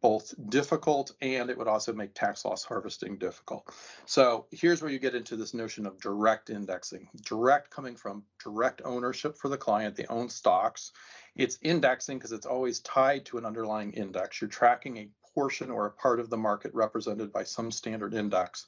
both 0.00 0.34
difficult 0.48 1.12
and 1.20 1.50
it 1.50 1.58
would 1.58 1.68
also 1.68 1.92
make 1.92 2.14
tax 2.14 2.44
loss 2.44 2.64
harvesting 2.64 3.18
difficult. 3.18 3.68
So 4.06 4.46
here's 4.50 4.80
where 4.80 4.90
you 4.90 4.98
get 4.98 5.14
into 5.14 5.36
this 5.36 5.54
notion 5.54 5.86
of 5.86 6.00
direct 6.00 6.50
indexing. 6.50 7.08
Direct 7.24 7.70
coming 7.70 7.96
from 7.96 8.22
direct 8.42 8.82
ownership 8.84 9.36
for 9.36 9.48
the 9.48 9.56
client, 9.56 9.96
they 9.96 10.06
own 10.06 10.28
stocks. 10.28 10.92
It's 11.34 11.58
indexing 11.62 12.18
because 12.18 12.32
it's 12.32 12.46
always 12.46 12.80
tied 12.80 13.24
to 13.26 13.38
an 13.38 13.44
underlying 13.44 13.92
index. 13.92 14.40
You're 14.40 14.50
tracking 14.50 14.98
a 14.98 15.08
portion 15.34 15.70
or 15.70 15.86
a 15.86 15.92
part 15.92 16.20
of 16.20 16.30
the 16.30 16.36
market 16.36 16.72
represented 16.74 17.32
by 17.32 17.44
some 17.44 17.70
standard 17.70 18.14
index. 18.14 18.66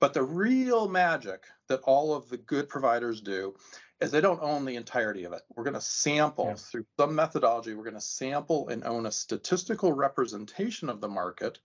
But 0.00 0.14
the 0.14 0.24
real 0.24 0.88
magic 0.88 1.44
that 1.68 1.80
all 1.84 2.12
of 2.12 2.28
the 2.28 2.36
good 2.38 2.68
providers 2.68 3.20
do 3.20 3.54
is 4.02 4.10
they 4.10 4.20
don't 4.20 4.42
own 4.42 4.64
the 4.64 4.76
entirety 4.76 5.24
of 5.24 5.32
it. 5.32 5.42
We're 5.54 5.64
going 5.64 5.74
to 5.74 5.80
sample 5.80 6.46
yeah. 6.48 6.54
through 6.54 6.86
some 6.98 7.14
methodology. 7.14 7.74
We're 7.74 7.84
going 7.84 7.94
to 7.94 8.00
sample 8.00 8.68
and 8.68 8.84
own 8.84 9.06
a 9.06 9.12
statistical 9.12 9.92
representation 9.92 10.88
of 10.88 11.00
the 11.00 11.08
market 11.08 11.58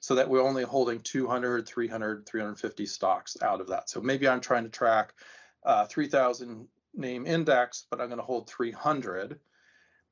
so 0.00 0.14
that 0.14 0.28
we're 0.28 0.42
only 0.42 0.64
holding 0.64 1.00
200, 1.00 1.66
300, 1.66 2.26
350 2.26 2.86
stocks 2.86 3.36
out 3.42 3.60
of 3.60 3.68
that. 3.68 3.90
So 3.90 4.00
maybe 4.00 4.26
I'm 4.26 4.40
trying 4.40 4.64
to 4.64 4.70
track 4.70 5.14
uh, 5.64 5.86
3,000 5.86 6.66
name 6.94 7.26
index, 7.26 7.86
but 7.90 8.00
I'm 8.00 8.08
going 8.08 8.18
to 8.18 8.24
hold 8.24 8.48
300. 8.48 9.38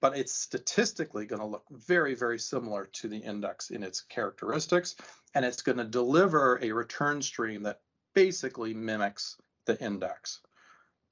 But 0.00 0.16
it's 0.16 0.32
statistically 0.32 1.26
going 1.26 1.40
to 1.40 1.46
look 1.46 1.64
very, 1.70 2.14
very 2.14 2.38
similar 2.38 2.86
to 2.92 3.08
the 3.08 3.18
index 3.18 3.70
in 3.70 3.82
its 3.82 4.00
characteristics. 4.00 4.96
And 5.34 5.44
it's 5.44 5.62
going 5.62 5.78
to 5.78 5.84
deliver 5.84 6.58
a 6.62 6.72
return 6.72 7.22
stream 7.22 7.62
that 7.62 7.80
basically 8.14 8.74
mimics 8.74 9.36
the 9.64 9.80
index. 9.82 10.40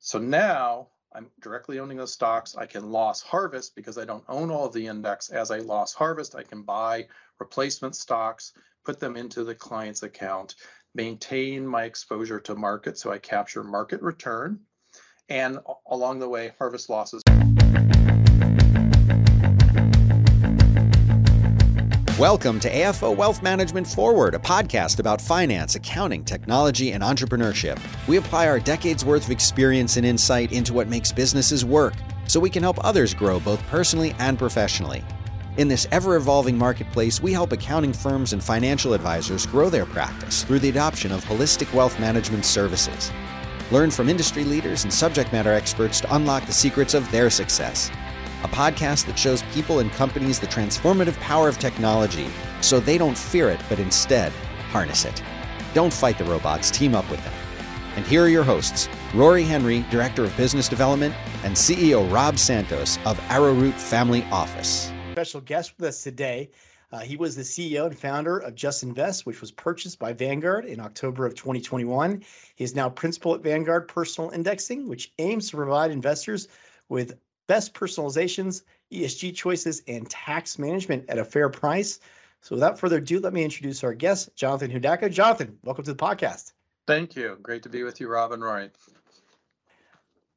So 0.02 0.18
now 0.18 0.88
I'm 1.14 1.30
directly 1.42 1.78
owning 1.78 1.98
those 1.98 2.14
stocks. 2.14 2.56
I 2.56 2.64
can 2.64 2.90
loss 2.90 3.20
harvest 3.20 3.76
because 3.76 3.98
I 3.98 4.06
don't 4.06 4.24
own 4.30 4.50
all 4.50 4.64
of 4.64 4.72
the 4.72 4.86
index. 4.86 5.28
As 5.28 5.50
I 5.50 5.58
loss 5.58 5.92
harvest, 5.92 6.34
I 6.34 6.42
can 6.42 6.62
buy 6.62 7.06
replacement 7.38 7.94
stocks, 7.94 8.54
put 8.82 8.98
them 8.98 9.14
into 9.14 9.44
the 9.44 9.54
client's 9.54 10.02
account, 10.02 10.54
maintain 10.94 11.66
my 11.66 11.84
exposure 11.84 12.40
to 12.40 12.54
market 12.54 12.96
so 12.96 13.12
I 13.12 13.18
capture 13.18 13.62
market 13.62 14.00
return, 14.00 14.60
and 15.28 15.58
along 15.90 16.20
the 16.20 16.28
way, 16.30 16.52
harvest 16.58 16.88
losses. 16.88 17.22
Welcome 22.20 22.60
to 22.60 22.70
AFO 22.70 23.16
Wealth 23.16 23.42
Management 23.42 23.86
Forward, 23.86 24.34
a 24.34 24.38
podcast 24.38 24.98
about 24.98 25.22
finance, 25.22 25.74
accounting, 25.74 26.22
technology, 26.22 26.92
and 26.92 27.02
entrepreneurship. 27.02 27.80
We 28.06 28.18
apply 28.18 28.46
our 28.46 28.60
decades 28.60 29.06
worth 29.06 29.24
of 29.24 29.30
experience 29.30 29.96
and 29.96 30.04
insight 30.04 30.52
into 30.52 30.74
what 30.74 30.86
makes 30.86 31.12
businesses 31.12 31.64
work 31.64 31.94
so 32.26 32.38
we 32.38 32.50
can 32.50 32.62
help 32.62 32.76
others 32.84 33.14
grow 33.14 33.40
both 33.40 33.66
personally 33.68 34.14
and 34.18 34.38
professionally. 34.38 35.02
In 35.56 35.66
this 35.66 35.88
ever 35.92 36.16
evolving 36.16 36.58
marketplace, 36.58 37.22
we 37.22 37.32
help 37.32 37.52
accounting 37.52 37.94
firms 37.94 38.34
and 38.34 38.44
financial 38.44 38.92
advisors 38.92 39.46
grow 39.46 39.70
their 39.70 39.86
practice 39.86 40.44
through 40.44 40.58
the 40.58 40.68
adoption 40.68 41.12
of 41.12 41.24
holistic 41.24 41.72
wealth 41.72 41.98
management 41.98 42.44
services. 42.44 43.10
Learn 43.70 43.90
from 43.90 44.10
industry 44.10 44.44
leaders 44.44 44.84
and 44.84 44.92
subject 44.92 45.32
matter 45.32 45.54
experts 45.54 46.02
to 46.02 46.14
unlock 46.14 46.44
the 46.44 46.52
secrets 46.52 46.92
of 46.92 47.10
their 47.10 47.30
success 47.30 47.90
a 48.42 48.48
podcast 48.48 49.06
that 49.06 49.18
shows 49.18 49.42
people 49.54 49.78
and 49.80 49.90
companies 49.92 50.38
the 50.38 50.46
transformative 50.46 51.18
power 51.20 51.48
of 51.48 51.58
technology 51.58 52.28
so 52.60 52.80
they 52.80 52.98
don't 52.98 53.16
fear 53.16 53.50
it, 53.50 53.60
but 53.68 53.78
instead 53.78 54.32
harness 54.70 55.04
it. 55.04 55.22
Don't 55.74 55.92
fight 55.92 56.18
the 56.18 56.24
robots, 56.24 56.70
team 56.70 56.94
up 56.94 57.08
with 57.10 57.22
them. 57.24 57.34
And 57.96 58.06
here 58.06 58.24
are 58.24 58.28
your 58.28 58.44
hosts 58.44 58.88
Rory 59.14 59.42
Henry, 59.42 59.84
Director 59.90 60.24
of 60.24 60.36
Business 60.36 60.68
Development, 60.68 61.14
and 61.44 61.54
CEO 61.54 62.10
Rob 62.12 62.38
Santos 62.38 62.98
of 63.04 63.20
Arrowroot 63.28 63.74
Family 63.74 64.24
Office. 64.30 64.92
Special 65.12 65.40
guest 65.40 65.74
with 65.78 65.88
us 65.88 66.02
today. 66.02 66.50
Uh, 66.92 67.00
he 67.00 67.16
was 67.16 67.36
the 67.36 67.42
CEO 67.42 67.86
and 67.86 67.96
founder 67.96 68.38
of 68.38 68.54
Just 68.54 68.82
Invest, 68.82 69.24
which 69.26 69.40
was 69.40 69.52
purchased 69.52 69.98
by 69.98 70.12
Vanguard 70.12 70.64
in 70.64 70.80
October 70.80 71.24
of 71.24 71.34
2021. 71.34 72.22
He 72.56 72.64
is 72.64 72.74
now 72.74 72.88
principal 72.88 73.34
at 73.34 73.42
Vanguard 73.42 73.86
Personal 73.86 74.30
Indexing, 74.30 74.88
which 74.88 75.12
aims 75.18 75.50
to 75.50 75.56
provide 75.56 75.92
investors 75.92 76.48
with 76.88 77.16
best 77.50 77.74
personalizations, 77.74 78.62
ESG 78.92 79.34
choices, 79.34 79.82
and 79.88 80.08
tax 80.08 80.56
management 80.56 81.04
at 81.10 81.18
a 81.18 81.24
fair 81.24 81.48
price. 81.48 81.98
So 82.42 82.54
without 82.54 82.78
further 82.78 82.98
ado, 82.98 83.18
let 83.18 83.32
me 83.32 83.42
introduce 83.42 83.82
our 83.82 83.92
guest, 83.92 84.36
Jonathan 84.36 84.70
Hudacko. 84.70 85.10
Jonathan, 85.10 85.58
welcome 85.64 85.84
to 85.84 85.92
the 85.92 85.98
podcast. 85.98 86.52
Thank 86.86 87.16
you. 87.16 87.38
Great 87.42 87.64
to 87.64 87.68
be 87.68 87.82
with 87.82 88.00
you, 88.00 88.06
Rob 88.06 88.30
and 88.30 88.40
Roy. 88.40 88.70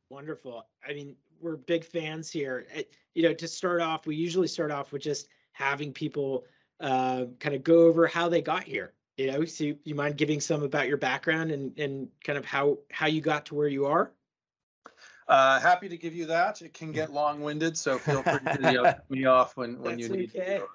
Wonderful. 0.09 0.65
I 0.89 0.93
mean, 0.95 1.15
we're 1.39 1.57
big 1.57 1.85
fans 1.85 2.31
here. 2.31 2.65
You 3.13 3.21
know, 3.21 3.33
to 3.35 3.47
start 3.47 3.79
off, 3.79 4.07
we 4.07 4.15
usually 4.15 4.47
start 4.47 4.71
off 4.71 4.91
with 4.91 5.03
just 5.03 5.27
having 5.51 5.93
people 5.93 6.45
uh, 6.79 7.25
kind 7.39 7.53
of 7.53 7.63
go 7.63 7.81
over 7.81 8.07
how 8.07 8.27
they 8.27 8.41
got 8.41 8.63
here. 8.63 8.93
You 9.17 9.31
know, 9.31 9.45
so 9.45 9.65
you, 9.65 9.77
you 9.83 9.93
mind 9.93 10.17
giving 10.17 10.41
some 10.41 10.63
about 10.63 10.87
your 10.87 10.97
background 10.97 11.51
and 11.51 11.77
and 11.77 12.07
kind 12.23 12.39
of 12.39 12.45
how 12.45 12.79
how 12.89 13.05
you 13.05 13.21
got 13.21 13.45
to 13.45 13.53
where 13.53 13.67
you 13.67 13.85
are? 13.85 14.13
Uh, 15.27 15.59
happy 15.59 15.89
to 15.89 15.97
give 15.97 16.13
you 16.13 16.25
that. 16.27 16.61
It 16.61 16.73
can 16.73 16.91
get 16.91 17.11
long-winded, 17.11 17.77
so 17.77 17.97
feel 17.97 18.23
free 18.23 18.39
to 18.39 18.57
cut 18.83 19.09
me 19.09 19.25
off 19.25 19.55
when 19.55 19.79
when 19.79 19.99
you 19.99 20.09
need 20.09 20.31
okay. 20.35 20.59
to. 20.59 20.67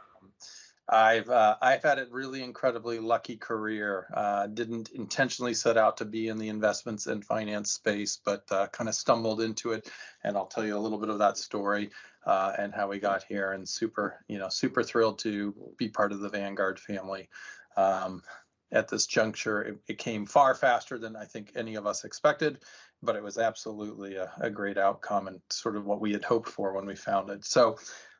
I've 0.89 1.29
uh, 1.29 1.57
I've 1.61 1.83
had 1.83 1.99
a 1.99 2.07
really 2.11 2.43
incredibly 2.43 2.99
lucky 2.99 3.37
career. 3.37 4.07
Uh, 4.15 4.47
didn't 4.47 4.91
intentionally 4.91 5.53
set 5.53 5.77
out 5.77 5.99
to 5.99 6.07
be 6.07 6.29
in 6.29 6.39
the 6.39 6.49
investments 6.49 7.07
and 7.07 7.23
finance 7.23 7.73
space, 7.73 8.19
but 8.25 8.45
uh, 8.51 8.69
kind 8.69 8.89
of 8.89 8.95
stumbled 8.95 9.43
into 9.43 9.73
it. 9.73 9.91
And 10.25 10.37
I'll 10.37 10.47
tell 10.47 10.65
you 10.65 10.77
a 10.77 10.81
little 10.81 10.99
bit 10.99 11.11
of 11.11 11.19
that 11.19 11.37
story 11.37 11.91
uh, 12.25 12.53
and 12.59 12.75
how 12.75 12.89
we 12.89 12.99
got 12.99 13.23
here. 13.23 13.53
And 13.53 13.69
super, 13.69 14.25
you 14.29 14.39
know, 14.39 14.49
super 14.49 14.83
thrilled 14.83 15.19
to 15.21 15.55
be 15.77 15.89
part 15.89 16.13
of 16.13 16.21
the 16.21 16.31
Vanguard 16.31 16.81
family. 16.81 17.29
Um, 17.77 18.23
at 18.71 18.89
this 18.89 19.07
juncture, 19.07 19.63
it, 19.63 19.79
it 19.89 19.99
came 19.99 20.27
far 20.27 20.55
faster 20.55 20.99
than 20.99 21.17
I 21.17 21.25
think 21.25 21.53
any 21.55 21.77
of 21.77 21.87
us 21.87 22.05
expected 22.05 22.59
but 23.03 23.17
it 23.17 23.23
was 23.23 23.39
absolutely 23.39 24.17
a, 24.17 24.33
a, 24.41 24.51
great 24.51 24.79
outcome 24.79 25.29
and 25.29 25.41
sort 25.51 25.77
of 25.77 25.85
what 25.87 26.01
we 26.01 26.13
had 26.13 26.25
hoped 26.25 26.49
for 26.49 26.73
when 26.73 26.87
we 26.87 26.97
founded. 26.97 27.45
So, 27.45 27.77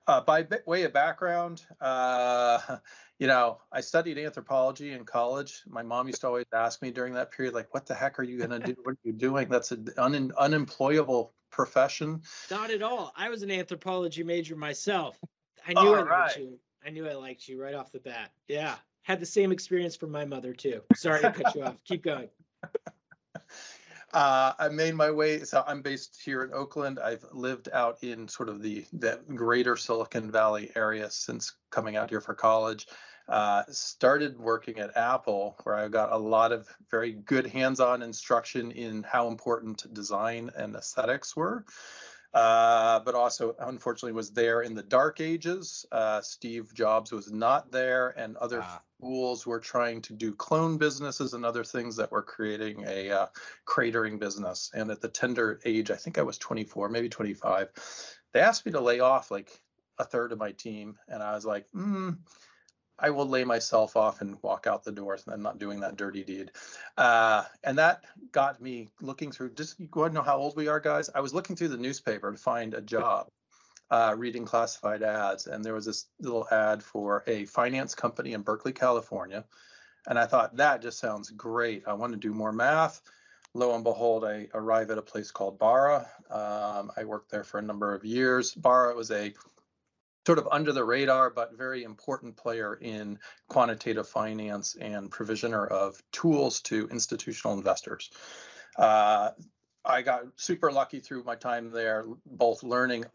uh, 0.07 0.21
by 0.23 0.47
way 0.67 0.85
of 0.85 0.93
background, 0.93 1.65
uh, 1.81 2.59
you 3.19 3.27
know, 3.27 3.59
I 3.73 3.81
studied 3.81 4.19
anthropology 4.19 4.93
in 4.93 5.05
college. 5.05 5.63
My 5.67 5.83
mom 5.83 6.07
used 6.07 6.21
to 6.23 6.29
always 6.29 6.47
ask 6.55 6.81
me 6.81 6.91
during 6.91 7.13
that 7.15 7.31
period, 7.31 7.55
like, 7.55 7.73
"What 7.75 7.87
the 7.87 7.95
heck 7.95 8.19
are 8.19 8.23
you 8.23 8.39
going 8.39 8.51
to 8.51 8.59
do? 8.59 8.75
What 8.83 8.93
are 8.93 8.99
you 9.05 9.13
doing? 9.13 9.49
That's 9.49 9.73
an 9.73 9.89
un- 9.99 10.33
unemployable 10.39 11.35
profession." 11.51 12.23
Not 12.51 12.71
at 12.71 12.83
all. 12.83 13.13
I 13.17 13.29
was 13.29 13.43
an 13.43 13.51
anthropology 13.51 14.23
major 14.23 14.57
myself. 14.57 15.19
I 15.67 15.75
knew 15.75 15.95
I 15.95 16.03
liked 16.03 16.39
you. 16.39 16.59
I 16.87 16.91
knew 16.91 17.07
I 17.07 17.15
liked 17.15 17.49
you 17.49 17.61
right 17.61 17.75
off 17.75 17.93
the 17.93 18.01
bat. 18.01 18.31
Yeah, 18.47 18.77
had 19.03 19.21
the 19.21 19.27
same 19.27 19.53
experience 19.53 19.97
from 19.97 20.11
my 20.11 20.25
mother 20.25 20.55
too. 20.55 20.81
Sorry 20.95 21.21
to 21.21 21.33
cut 21.33 21.55
you 21.55 21.65
off. 21.65 21.77
Keep 21.85 22.05
going. 22.05 22.29
Uh, 24.15 24.53
I 24.59 24.69
made 24.69 24.95
my 24.95 25.11
way. 25.11 25.41
So 25.41 25.63
I'm 25.67 25.83
based 25.83 26.21
here 26.25 26.43
in 26.43 26.53
Oakland. 26.53 26.99
I've 26.99 27.25
lived 27.33 27.69
out 27.73 28.03
in 28.03 28.27
sort 28.27 28.49
of 28.49 28.63
the 28.63 28.87
the 28.95 29.21
greater 29.35 29.77
Silicon 29.77 30.31
Valley 30.31 30.71
area 30.77 31.11
since 31.11 31.55
coming 31.71 31.97
out 31.97 32.09
here 32.09 32.21
for 32.21 32.35
college. 32.35 32.87
Uh, 33.29 33.63
started 33.69 34.39
working 34.39 34.79
at 34.79 34.97
Apple, 34.97 35.55
where 35.65 35.75
I 35.75 35.89
got 35.89 36.13
a 36.13 36.17
lot 36.17 36.51
of 36.51 36.67
very 36.91 37.13
good 37.13 37.47
hands-on 37.47 38.01
instruction 38.01 38.71
in 38.71 39.03
how 39.03 39.29
important 39.29 39.93
design 39.93 40.51
and 40.57 40.75
aesthetics 40.75 41.37
were 41.37 41.67
uh, 42.35 43.01
but 43.01 43.15
also 43.15 43.55
unfortunately 43.61 44.13
was 44.13 44.31
there 44.31 44.63
in 44.63 44.75
the 44.75 44.83
dark 44.83 45.21
ages. 45.21 45.87
Uh, 45.91 46.21
Steve 46.21 46.73
Jobs 46.75 47.11
was 47.11 47.33
not 47.33 47.73
there, 47.73 48.11
and 48.19 48.37
other 48.37 48.61
ah. 48.63 48.83
fools 49.01 49.47
were 49.47 49.61
trying 49.61 50.03
to 50.03 50.13
do 50.13 50.35
clone 50.35 50.77
businesses 50.77 51.33
and 51.35 51.45
other 51.45 51.65
things 51.65 51.97
that 51.97 52.13
were 52.13 52.23
creating 52.23 52.85
a 52.87 53.11
uh, 53.11 53.27
cratering 53.67 54.19
business. 54.19 54.71
And 54.75 54.91
at 54.91 55.01
the 55.01 55.09
tender 55.09 55.61
age, 55.65 55.91
I 55.91 55.97
think 55.97 56.19
I 56.19 56.23
was 56.23 56.39
24, 56.39 56.91
maybe 56.91 57.09
25, 57.09 57.71
they 58.33 58.41
asked 58.41 58.67
me 58.67 58.73
to 58.73 58.81
lay 58.81 59.01
off 59.01 59.31
like 59.31 59.61
a 59.99 60.05
third 60.05 60.33
of 60.33 60.39
my 60.39 60.53
team, 60.53 60.97
and 61.09 61.23
I 61.23 61.35
was 61.35 61.47
like, 61.47 61.67
hmm. 61.71 62.11
I 62.99 63.11
will 63.11 63.27
lay 63.27 63.45
myself 63.45 63.97
off 63.97 64.21
and 64.21 64.37
walk 64.43 64.67
out 64.67 64.83
the 64.83 64.93
door. 64.93 65.19
I'm 65.29 65.43
not 65.43 65.59
doing 65.59 65.81
that 65.81 65.97
dirty 65.97 66.25
deed. 66.25 66.51
Uh, 66.97 67.45
and 67.63 67.79
that 67.79 68.05
got 68.33 68.61
me 68.61 68.89
looking 69.01 69.31
through. 69.31 69.55
Just 69.55 69.79
you 69.79 69.87
go 69.87 70.01
ahead 70.01 70.11
and 70.11 70.17
know 70.17 70.23
how 70.23 70.39
old 70.39 70.57
we 70.57 70.69
are, 70.69 70.81
guys. 70.81 71.09
I 71.15 71.21
was 71.21 71.33
looking 71.33 71.55
through 71.55 71.69
the 71.69 71.77
newspaper 71.77 72.33
to 72.33 72.39
find 72.39 72.75
a 72.75 72.81
job, 72.81 73.29
uh, 73.91 74.15
reading 74.17 74.45
classified 74.45 75.03
ads, 75.03 75.47
and 75.47 75.65
there 75.65 75.75
was 75.75 75.87
this 75.87 76.07
little 76.21 76.49
ad 76.51 76.83
for 76.83 77.23
a 77.27 77.45
finance 77.45 77.95
company 77.95 78.33
in 78.33 78.43
Berkeley, 78.43 78.73
California. 78.73 79.45
And 80.07 80.19
I 80.19 80.27
thought 80.27 80.57
that 80.57 80.83
just 80.83 80.99
sounds 80.99 81.31
great. 81.31 81.85
I 81.87 81.93
want 81.93 82.13
to 82.13 82.19
do 82.19 82.33
more 82.33 82.53
math. 82.53 83.03
Lo 83.55 83.75
and 83.75 83.85
behold, 83.85 84.25
I 84.25 84.49
arrive 84.55 84.91
at 84.91 84.99
a 84.99 85.03
place 85.03 85.31
called 85.31 85.59
Barra. 85.59 86.09
Um, 86.31 86.91
I 86.97 87.05
worked 87.05 87.31
there 87.31 87.45
for 87.45 87.59
a 87.59 87.63
number 87.63 87.95
of 87.95 88.05
years. 88.05 88.55
Barra 88.55 88.95
was 88.95 89.11
a 89.11 89.33
sort 90.29 90.39
of 90.39 90.47
under 90.53 90.75
the 90.75 90.85
radar, 90.85 91.31
but 91.31 91.57
very 91.57 91.85
important 91.85 92.37
player 92.37 92.75
in 92.83 93.19
quantitative 93.49 94.07
finance 94.07 94.77
and 94.79 95.11
provisioner 95.11 95.67
of 95.69 96.03
tools 96.13 96.61
to 96.61 96.87
institutional 96.91 97.57
investors. 97.57 98.11
Uh, 98.77 99.31
I 99.87 100.03
got 100.03 100.25
super 100.37 100.71
lucky 100.71 101.01
through 101.01 101.25
my 101.25 101.35
time 101.35 101.71
there, 101.71 102.05
both 102.27 102.63
learning 102.63 103.07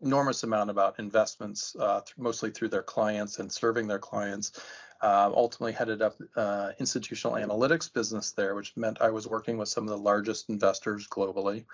enormous 0.00 0.44
amount 0.44 0.70
about 0.70 0.98
investments, 0.98 1.76
uh, 1.78 2.00
th- 2.00 2.16
mostly 2.16 2.50
through 2.50 2.68
their 2.68 2.82
clients 2.82 3.38
and 3.38 3.52
serving 3.52 3.86
their 3.86 3.98
clients. 3.98 4.58
Uh, 5.02 5.30
ultimately 5.34 5.74
headed 5.74 6.00
up 6.00 6.16
uh, 6.36 6.70
institutional 6.80 7.36
analytics 7.36 7.92
business 7.92 8.32
there, 8.32 8.54
which 8.54 8.74
meant 8.78 9.02
I 9.02 9.10
was 9.10 9.28
working 9.28 9.58
with 9.58 9.68
some 9.68 9.84
of 9.84 9.90
the 9.90 9.98
largest 9.98 10.48
investors 10.48 11.06
globally. 11.06 11.66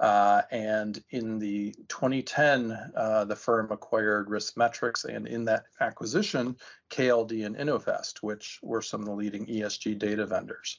Uh, 0.00 0.42
and 0.50 1.02
in 1.10 1.38
the 1.38 1.72
2010, 1.88 2.72
uh, 2.96 3.24
the 3.24 3.36
firm 3.36 3.70
acquired 3.70 4.28
RiskMetrics, 4.28 5.04
and 5.04 5.26
in 5.26 5.44
that 5.44 5.64
acquisition, 5.80 6.56
KLD 6.90 7.46
and 7.46 7.56
Innovest, 7.56 8.22
which 8.22 8.58
were 8.62 8.82
some 8.82 9.00
of 9.00 9.06
the 9.06 9.14
leading 9.14 9.46
ESG 9.46 9.98
data 9.98 10.26
vendors. 10.26 10.78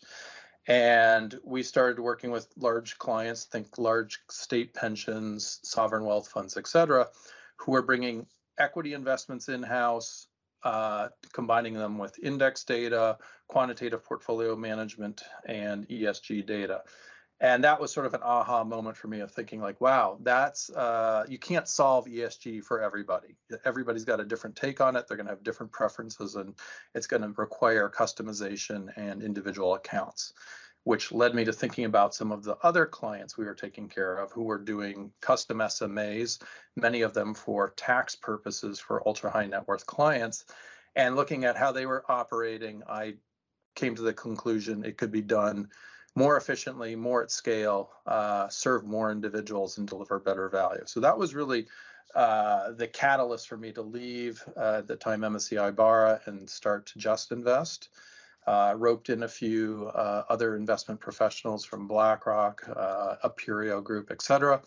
And 0.68 1.40
we 1.44 1.64
started 1.64 2.00
working 2.00 2.32
with 2.32 2.48
large 2.58 2.98
clients, 2.98 3.46
think 3.46 3.78
large 3.78 4.20
state 4.30 4.74
pensions, 4.74 5.60
sovereign 5.64 6.06
wealth 6.06 6.28
funds, 6.28 6.58
et 6.58 6.68
cetera, 6.68 7.08
who 7.58 7.76
are 7.76 7.84
bringing 7.84 8.26
equity 8.58 8.94
investments 8.94 9.48
in-house, 9.48 10.28
uh, 10.64 11.10
combining 11.32 11.76
them 11.76 11.98
with 11.98 12.18
index 12.24 12.64
data, 12.64 13.18
quantitative 13.48 14.04
portfolio 14.04 14.56
management, 14.56 15.22
and 15.46 15.88
ESG 15.88 16.46
data. 16.46 16.82
And 17.42 17.64
that 17.66 17.82
was 17.82 17.92
sort 17.92 18.06
of 18.06 18.14
an 18.14 18.22
aha 18.24 18.64
moment 18.64 18.96
for 18.96 19.10
me 19.10 19.20
of 19.20 19.30
thinking 19.30 19.60
like, 19.60 19.82
wow, 19.82 20.18
that's 20.22 20.70
uh, 20.70 21.26
you 21.28 21.38
can't 21.38 21.68
solve 21.68 22.06
ESG 22.06 22.64
for 22.64 22.82
everybody. 22.82 23.36
Everybody's 23.66 24.06
got 24.06 24.22
a 24.22 24.26
different 24.26 24.56
take 24.56 24.80
on 24.80 24.96
it. 24.96 25.08
They're 25.08 25.18
going 25.18 25.28
to 25.28 25.34
have 25.34 25.44
different 25.44 25.72
preferences, 25.72 26.36
and 26.36 26.56
it's 26.94 27.08
going 27.08 27.24
to 27.24 27.34
require 27.36 27.90
customization 27.90 28.88
and 28.96 29.22
individual 29.22 29.74
accounts 29.74 30.34
which 30.86 31.12
led 31.12 31.34
me 31.34 31.44
to 31.44 31.52
thinking 31.52 31.86
about 31.86 32.14
some 32.14 32.32
of 32.32 32.44
the 32.44 32.56
other 32.62 32.86
clients 32.86 33.38
we 33.38 33.46
were 33.46 33.56
taking 33.56 33.90
care 33.90 34.18
of 34.18 34.32
who 34.32 34.44
were 34.44 34.60
doing 34.60 35.12
custom 35.20 35.58
SMAs, 35.58 36.40
many 36.76 37.02
of 37.02 37.12
them 37.12 37.34
for 37.34 37.74
tax 37.76 38.16
purposes 38.16 38.80
for 38.80 39.06
ultra 39.08 39.32
high 39.32 39.48
net 39.48 39.68
worth 39.68 39.86
clients. 39.88 40.46
And 40.96 41.16
looking 41.16 41.44
at 41.44 41.58
how 41.58 41.72
they 41.72 41.88
were 41.88 42.06
operating, 42.08 42.84
I 42.88 43.16
came 43.74 43.96
to 43.96 44.04
the 44.04 44.14
conclusion 44.14 44.86
it 44.86 44.98
could 44.98 45.12
be 45.12 45.24
done 45.24 45.70
more 46.16 46.38
efficiently, 46.38 46.96
more 46.96 47.22
at 47.22 47.32
scale, 47.32 47.92
uh, 48.06 48.48
serve 48.50 48.86
more 48.86 49.12
individuals, 49.12 49.78
and 49.78 49.88
deliver 49.88 50.20
better 50.20 50.50
value. 50.50 50.84
So 50.86 51.00
that 51.02 51.18
was 51.18 51.36
really 51.36 51.68
uh, 52.16 52.72
the 52.72 52.88
catalyst 52.88 53.48
for 53.48 53.58
me 53.58 53.72
to 53.74 53.82
leave 53.82 54.42
uh, 54.56 54.82
the 54.82 54.96
time 54.96 55.22
MSCI 55.22 55.76
Barra 55.76 56.22
and 56.26 56.50
start 56.50 56.86
to 56.88 57.00
just 57.00 57.32
invest 57.32 57.90
uh, 58.48 58.76
roped 58.78 59.10
in 59.10 59.24
a 59.24 59.28
few 59.28 59.92
uh, 59.96 60.24
other 60.30 60.56
investment 60.56 61.00
professionals 61.00 61.66
from 61.66 61.88
BlackRock, 61.88 62.64
uh, 62.76 63.16
Aperio 63.24 63.84
Group, 63.84 64.12
et 64.12 64.22
cetera. 64.22 64.62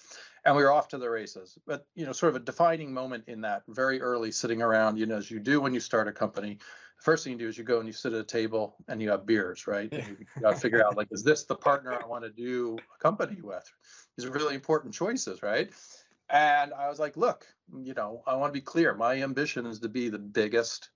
And 0.45 0.57
we 0.57 0.63
were 0.63 0.73
off 0.73 0.89
to 0.89 0.99
the 0.99 1.09
races. 1.09 1.59
But, 1.67 1.87
you 1.95 2.05
know, 2.05 2.13
sort 2.13 2.31
of 2.31 2.43
a 2.43 2.45
defining 2.45 2.93
moment 2.93 3.25
in 3.29 3.41
that 3.43 3.63
very 3.69 4.01
early 4.01 4.33
sitting 4.33 4.63
around, 4.63 4.99
you 4.99 5.07
know, 5.07 5.17
as 5.17 5.31
you 5.31 5.39
do 5.39 5.61
when 5.61 5.75
you 5.75 5.81
start 5.81 6.09
a 6.09 6.13
company, 6.13 6.59
the 6.99 7.05
first 7.05 7.25
thing 7.25 7.33
you 7.33 7.39
do 7.39 7.49
is 7.49 7.57
you 7.57 7.65
go 7.65 7.79
and 7.79 7.87
you 7.87 7.93
sit 7.93 8.13
at 8.13 8.21
a 8.21 8.25
table 8.25 8.77
and 8.89 9.01
you 9.01 9.11
have 9.11 9.25
beers, 9.25 9.67
right? 9.67 9.93
And 9.93 10.09
you 10.09 10.27
got 10.41 10.55
to 10.55 10.61
figure 10.61 10.85
out, 10.85 10.97
like, 10.97 11.09
is 11.13 11.23
this 11.23 11.45
the 11.45 11.55
partner 11.69 11.93
I 11.93 12.07
want 12.07 12.25
to 12.25 12.31
do 12.31 12.77
a 12.95 13.03
company 13.03 13.41
with? 13.41 13.65
These 14.17 14.27
are 14.27 14.33
really 14.33 14.57
important 14.57 14.93
choices, 14.93 15.43
right? 15.43 15.71
And 16.31 16.75
I 16.75 16.89
was 16.89 16.99
like, 16.99 17.17
look, 17.17 17.47
you 17.73 17.95
know, 17.95 18.23
I 18.27 18.35
want 18.35 18.53
to 18.53 18.59
be 18.59 18.65
clear. 18.65 18.95
My 18.95 19.23
ambition 19.23 19.65
is 19.65 19.79
to 19.81 19.89
be 19.89 20.09
the 20.09 20.19
biggest 20.19 20.91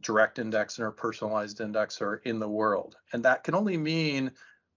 direct 0.00 0.38
indexer 0.38 0.80
or 0.80 0.92
personalized 0.92 1.58
indexer 1.58 2.20
in 2.24 2.38
the 2.38 2.48
world. 2.48 2.94
And 3.12 3.24
that 3.24 3.42
can 3.42 3.56
only 3.56 3.76
mean 3.76 4.30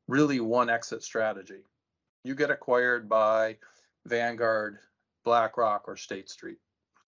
really 0.07 0.39
one 0.39 0.69
exit 0.69 1.03
strategy. 1.03 1.63
You 2.23 2.33
get 2.33 2.49
acquired 2.49 3.07
by 3.07 3.57
Vanguard, 4.07 4.79
BlackRock, 5.23 5.87
or 5.87 5.95
State 5.95 6.29
Street. 6.29 6.57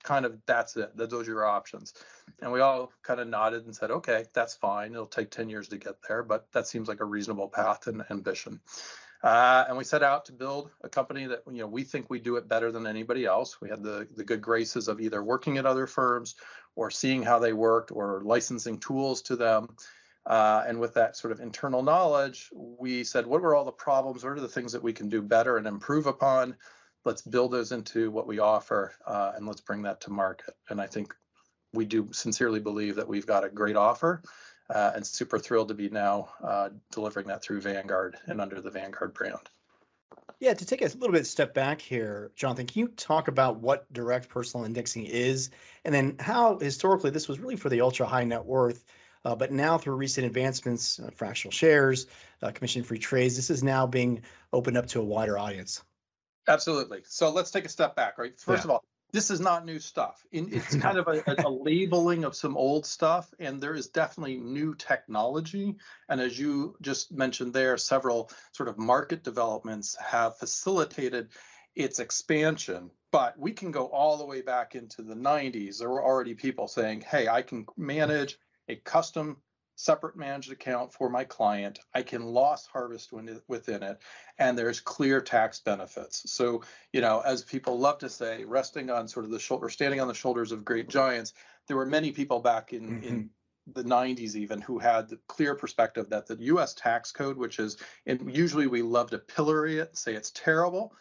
Kind 0.04 0.26
of 0.26 0.38
that's 0.46 0.76
it. 0.78 0.96
Those 0.96 1.28
are 1.28 1.32
your 1.32 1.46
options. 1.46 1.94
And 2.42 2.52
we 2.52 2.60
all 2.60 2.92
kind 3.04 3.20
of 3.20 3.28
nodded 3.28 3.66
and 3.66 3.76
said, 3.76 3.90
okay, 3.90 4.26
that's 4.34 4.56
fine. 4.56 4.94
It'll 4.94 5.06
take 5.06 5.32
10 5.32 5.50
years 5.50 5.70
to 5.70 5.78
get 5.78 5.96
there, 6.08 6.24
but 6.24 6.52
that 6.52 6.68
seems 6.68 6.88
like 6.88 7.00
a 7.00 7.06
reasonable 7.06 7.48
path 7.48 7.88
and 7.88 8.04
ambition. 8.10 8.60
Uh, 9.24 9.64
and 9.70 9.78
we 9.78 9.86
set 9.86 10.04
out 10.04 10.26
to 10.26 10.34
build 10.34 10.70
a 10.82 10.90
company 10.90 11.26
that 11.26 11.44
you 11.50 11.60
know 11.60 11.68
we 11.68 11.84
think 11.84 12.10
we 12.10 12.20
do 12.20 12.36
it 12.36 12.50
better 12.50 12.74
than 12.74 12.86
anybody 12.86 13.26
else. 13.26 13.62
We 13.62 13.70
had 13.70 13.82
the 13.82 14.06
the 14.18 14.24
good 14.26 14.42
graces 14.42 14.90
of 14.90 15.00
either 15.00 15.24
working 15.24 15.58
at 15.58 15.66
other 15.66 15.88
firms 15.88 16.36
or 16.76 16.92
seeing 16.92 17.24
how 17.24 17.40
they 17.40 17.54
worked 17.54 17.92
or 17.92 18.22
licensing 18.26 18.80
tools 18.80 19.22
to 19.24 19.38
them. 19.38 19.70
Uh, 20.26 20.64
and 20.68 20.80
with 20.80 20.94
that 20.94 21.18
sort 21.18 21.32
of 21.32 21.40
internal 21.40 21.84
knowledge, 21.84 22.50
we 22.54 23.04
said, 23.04 23.26
what 23.26 23.42
were 23.42 23.56
all 23.56 23.66
the 23.66 23.72
problems? 23.72 24.24
What 24.24 24.34
are 24.34 24.40
the 24.40 24.48
things 24.48 24.72
that 24.72 24.84
we 24.84 24.94
can 24.94 25.10
do 25.10 25.22
better 25.22 25.58
and 25.58 25.68
improve 25.68 26.06
upon? 26.06 26.56
Let's 27.06 27.22
build 27.22 27.52
those 27.52 27.72
into 27.72 28.12
what 28.12 28.28
we 28.28 28.40
offer 28.40 28.94
uh, 29.06 29.34
and 29.36 29.46
let's 29.46 29.62
bring 29.62 29.82
that 29.84 30.00
to 30.02 30.12
market. 30.12 30.56
And 30.70 30.80
I 30.80 30.88
think 30.88 31.14
we 31.74 31.86
do 31.86 32.08
sincerely 32.12 32.60
believe 32.60 32.96
that 32.96 33.08
we've 33.08 33.26
got 33.26 33.44
a 33.44 33.50
great 33.50 33.76
offer 33.76 34.22
uh, 34.70 34.92
and 34.96 35.06
super 35.06 35.38
thrilled 35.40 35.68
to 35.68 35.74
be 35.74 35.90
now 35.90 36.30
uh, 36.44 36.70
delivering 36.92 37.28
that 37.28 37.44
through 37.44 37.62
Vanguard 37.62 38.18
and 38.28 38.40
under 38.40 38.62
the 38.62 38.72
Vanguard 38.72 39.14
brand. 39.14 39.50
Yeah, 40.40 40.54
to 40.54 40.66
take 40.66 40.82
a 40.82 40.86
little 40.86 41.12
bit 41.12 41.26
step 41.26 41.54
back 41.54 41.80
here, 41.82 42.32
Jonathan, 42.36 42.68
can 42.68 42.80
you 42.80 42.88
talk 42.90 43.28
about 43.28 43.60
what 43.60 43.92
direct 43.94 44.30
personal 44.30 44.66
indexing 44.66 45.06
is, 45.06 45.52
and 45.86 45.94
then 45.94 46.16
how 46.20 46.58
historically 46.60 47.12
this 47.12 47.28
was 47.28 47.40
really 47.40 47.56
for 47.56 47.70
the 47.70 47.82
ultra 47.82 48.06
high 48.06 48.24
net 48.24 48.44
worth, 48.44 48.84
uh, 49.26 49.36
but 49.36 49.52
now 49.52 49.78
through 49.78 49.96
recent 49.96 50.28
advancements, 50.28 51.00
uh, 51.00 51.10
fractional 51.16 51.52
shares, 51.52 52.08
uh, 52.42 52.52
commission-free 52.52 53.00
trades, 53.00 53.36
this 53.36 53.50
is 53.50 53.64
now 53.64 53.88
being 53.88 54.22
opened 54.52 54.78
up 54.78 54.86
to 54.88 55.00
a 55.00 55.04
wider 55.04 55.38
audience. 55.38 55.82
Absolutely. 56.48 57.02
So 57.06 57.30
let's 57.30 57.52
take 57.52 57.66
a 57.66 57.70
step 57.70 57.96
back, 57.96 58.18
right? 58.18 58.38
First 58.40 58.64
yeah. 58.64 58.68
of 58.68 58.72
all, 58.72 58.84
this 59.14 59.30
is 59.30 59.40
not 59.40 59.64
new 59.66 59.80
stuff. 59.80 60.26
it's 60.32 60.76
kind 60.76 60.98
of 60.98 61.08
a, 61.08 61.24
a, 61.46 61.50
labeling 61.50 62.24
of 62.24 62.36
some 62.36 62.58
old 62.58 62.86
stuff, 62.86 63.32
and 63.40 63.62
there 63.62 63.76
is 63.76 63.88
definitely 63.88 64.38
new 64.38 64.74
technology. 64.76 65.76
And 66.10 66.20
as 66.20 66.38
you 66.38 66.76
just 66.82 67.12
mentioned 67.12 67.54
there, 67.54 67.78
several 67.78 68.32
sort 68.52 68.70
of 68.70 68.78
market 68.78 69.24
developments 69.24 69.96
have 70.04 70.38
facilitated 70.38 71.30
its 71.76 72.00
expansion. 72.00 72.90
But 73.12 73.38
we 73.38 73.52
can 73.52 73.70
go 73.70 73.86
all 73.88 74.18
the 74.18 74.26
way 74.26 74.42
back 74.42 74.74
into 74.74 75.04
the 75.04 75.14
90s. 75.14 75.78
There 75.78 75.90
were 75.90 76.04
already 76.04 76.34
people 76.34 76.68
saying, 76.68 77.02
hey, 77.02 77.28
I 77.28 77.44
can 77.44 77.68
manage 77.78 78.40
a 78.68 78.78
custom 78.78 79.38
separate 79.76 80.16
managed 80.16 80.52
account 80.52 80.94
for 80.94 81.10
my 81.10 81.24
client. 81.24 81.80
I 81.94 82.02
can 82.02 82.24
loss 82.24 82.66
harvest 82.66 83.12
within 83.48 83.84
it, 83.84 84.00
and 84.38 84.58
there's 84.58 84.80
clear 84.80 85.22
tax 85.22 85.60
benefits. 85.60 86.32
So, 86.32 86.62
you 86.92 87.02
know, 87.02 87.22
as 87.22 87.44
people 87.44 87.80
love 87.80 87.98
to 88.00 88.10
say, 88.10 88.44
resting 88.46 88.90
on 88.90 89.08
sort 89.08 89.26
of 89.26 89.32
the 89.32 89.40
shoulder, 89.40 89.70
standing 89.70 90.00
on 90.00 90.08
the 90.08 90.14
shoulders 90.14 90.52
of 90.52 90.66
great 90.66 90.90
giants, 90.90 91.34
there 91.68 91.78
were 91.78 91.86
many 91.86 92.12
people 92.12 92.40
back 92.40 92.74
in, 92.74 92.84
mm-hmm. 92.84 93.08
in 93.08 93.30
the 93.74 93.84
90s 93.84 94.36
even 94.36 94.60
who 94.62 94.78
had 94.78 95.08
the 95.08 95.20
clear 95.28 95.56
perspective 95.56 96.10
that 96.10 96.28
the 96.28 96.36
US 96.36 96.74
tax 96.74 97.12
code, 97.12 97.38
which 97.38 97.60
is, 97.60 97.78
and 98.06 98.36
usually 98.36 98.68
we 98.68 98.82
love 98.82 99.10
to 99.12 99.18
pillory 99.18 99.80
it, 99.80 99.98
say 99.98 100.14
it's 100.14 100.32
terrible 100.32 100.94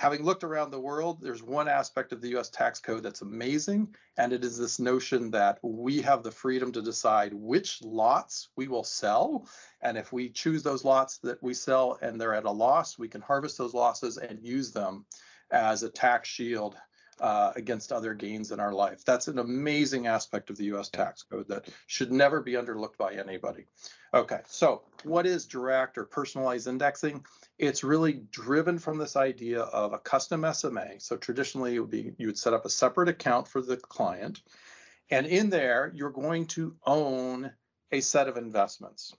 having 0.00 0.24
looked 0.24 0.44
around 0.44 0.70
the 0.70 0.80
world, 0.80 1.20
there's 1.20 1.42
one 1.42 1.68
aspect 1.68 2.10
of 2.10 2.22
the 2.22 2.34
US 2.38 2.48
tax 2.48 2.80
code 2.80 3.02
that's 3.02 3.20
amazing, 3.20 3.94
and 4.16 4.32
it 4.32 4.42
is 4.42 4.56
this 4.56 4.78
notion 4.78 5.30
that 5.32 5.58
we 5.60 6.00
have 6.00 6.22
the 6.22 6.30
freedom 6.30 6.72
to 6.72 6.80
decide 6.80 7.34
which 7.34 7.82
lots 7.82 8.48
we 8.56 8.66
will 8.66 8.82
sell. 8.82 9.46
And 9.82 9.98
if 9.98 10.10
we 10.10 10.30
choose 10.30 10.62
those 10.62 10.86
lots 10.86 11.18
that 11.18 11.42
we 11.42 11.52
sell 11.52 11.98
and 12.00 12.18
they're 12.18 12.32
at 12.32 12.46
a 12.46 12.50
loss, 12.50 12.98
we 12.98 13.08
can 13.08 13.20
harvest 13.20 13.58
those 13.58 13.74
losses 13.74 14.16
and 14.16 14.42
use 14.42 14.72
them 14.72 15.04
as 15.50 15.82
a 15.82 15.90
tax 15.90 16.30
shield 16.30 16.78
uh, 17.20 17.52
against 17.56 17.92
other 17.92 18.14
gains 18.14 18.50
in 18.50 18.60
our 18.60 18.72
life. 18.72 19.04
That's 19.04 19.28
an 19.28 19.38
amazing 19.38 20.06
aspect 20.06 20.50
of 20.50 20.56
the 20.56 20.64
US 20.76 20.88
tax 20.88 21.22
code 21.22 21.48
that 21.48 21.68
should 21.86 22.10
never 22.10 22.40
be 22.40 22.52
underlooked 22.52 22.96
by 22.96 23.12
anybody. 23.12 23.66
Okay, 24.14 24.40
so 24.46 24.82
what 25.04 25.26
is 25.26 25.46
direct 25.46 25.98
or 25.98 26.04
personalized 26.04 26.66
indexing? 26.66 27.24
It's 27.58 27.84
really 27.84 28.22
driven 28.30 28.78
from 28.78 28.98
this 28.98 29.16
idea 29.16 29.60
of 29.62 29.92
a 29.92 29.98
custom 29.98 30.44
SMA. 30.52 30.98
So 30.98 31.16
traditionally, 31.16 31.76
it 31.76 31.80
would 31.80 31.90
be 31.90 32.12
you 32.18 32.26
would 32.26 32.38
set 32.38 32.54
up 32.54 32.64
a 32.64 32.70
separate 32.70 33.08
account 33.08 33.46
for 33.46 33.60
the 33.60 33.76
client, 33.76 34.40
and 35.10 35.26
in 35.26 35.50
there 35.50 35.92
you're 35.94 36.10
going 36.10 36.46
to 36.46 36.74
own 36.86 37.52
a 37.92 38.00
set 38.00 38.28
of 38.28 38.36
investments. 38.36 39.14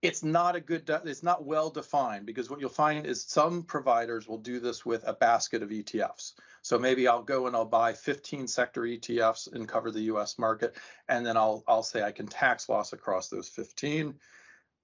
It's 0.00 0.22
not 0.22 0.54
a 0.54 0.60
good, 0.60 0.88
it's 1.04 1.24
not 1.24 1.44
well 1.44 1.70
defined 1.70 2.24
because 2.24 2.48
what 2.48 2.60
you'll 2.60 2.68
find 2.68 3.04
is 3.04 3.24
some 3.24 3.64
providers 3.64 4.28
will 4.28 4.38
do 4.38 4.60
this 4.60 4.86
with 4.86 5.02
a 5.08 5.12
basket 5.12 5.60
of 5.60 5.70
ETFs. 5.70 6.34
So 6.62 6.78
maybe 6.78 7.08
I'll 7.08 7.22
go 7.22 7.48
and 7.48 7.56
I'll 7.56 7.64
buy 7.64 7.92
15 7.92 8.46
sector 8.46 8.82
ETFs 8.82 9.52
and 9.52 9.66
cover 9.66 9.90
the 9.90 10.02
US 10.02 10.38
market. 10.38 10.76
And 11.08 11.26
then 11.26 11.36
I'll, 11.36 11.64
I'll 11.66 11.82
say 11.82 12.02
I 12.02 12.12
can 12.12 12.28
tax 12.28 12.68
loss 12.68 12.92
across 12.92 13.28
those 13.28 13.48
15. 13.48 14.14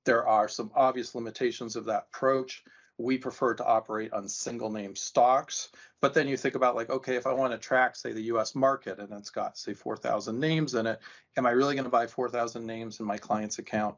There 0.05 0.27
are 0.27 0.49
some 0.49 0.73
obvious 0.75 1.15
limitations 1.15 1.77
of 1.77 1.85
that 1.85 2.09
approach. 2.13 2.65
We 2.99 3.17
prefer 3.17 3.55
to 3.55 3.65
operate 3.65 4.13
on 4.13 4.29
single 4.29 4.71
name 4.71 4.97
stocks. 4.97 5.69
But 6.01 6.13
then 6.13 6.27
you 6.27 6.37
think 6.37 6.57
about 6.57 6.75
like, 6.75 6.91
okay, 6.91 7.15
if 7.15 7.27
I 7.27 7.33
want 7.33 7.53
to 7.53 7.59
track, 7.59 7.95
say, 7.95 8.13
the 8.13 8.33
US 8.35 8.57
market 8.57 8.99
and 8.99 9.13
it's 9.13 9.31
got, 9.31 9.57
say, 9.59 9.75
4,000 9.75 10.41
names 10.41 10.75
in 10.75 10.87
it, 10.89 10.99
am 11.37 11.47
I 11.47 11.51
really 11.51 11.77
going 11.77 11.85
to 11.85 11.91
buy 11.91 12.09
4,000 12.09 12.67
names 12.67 12.99
in 12.99 13.07
my 13.07 13.17
client's 13.17 13.61
account? 13.61 13.95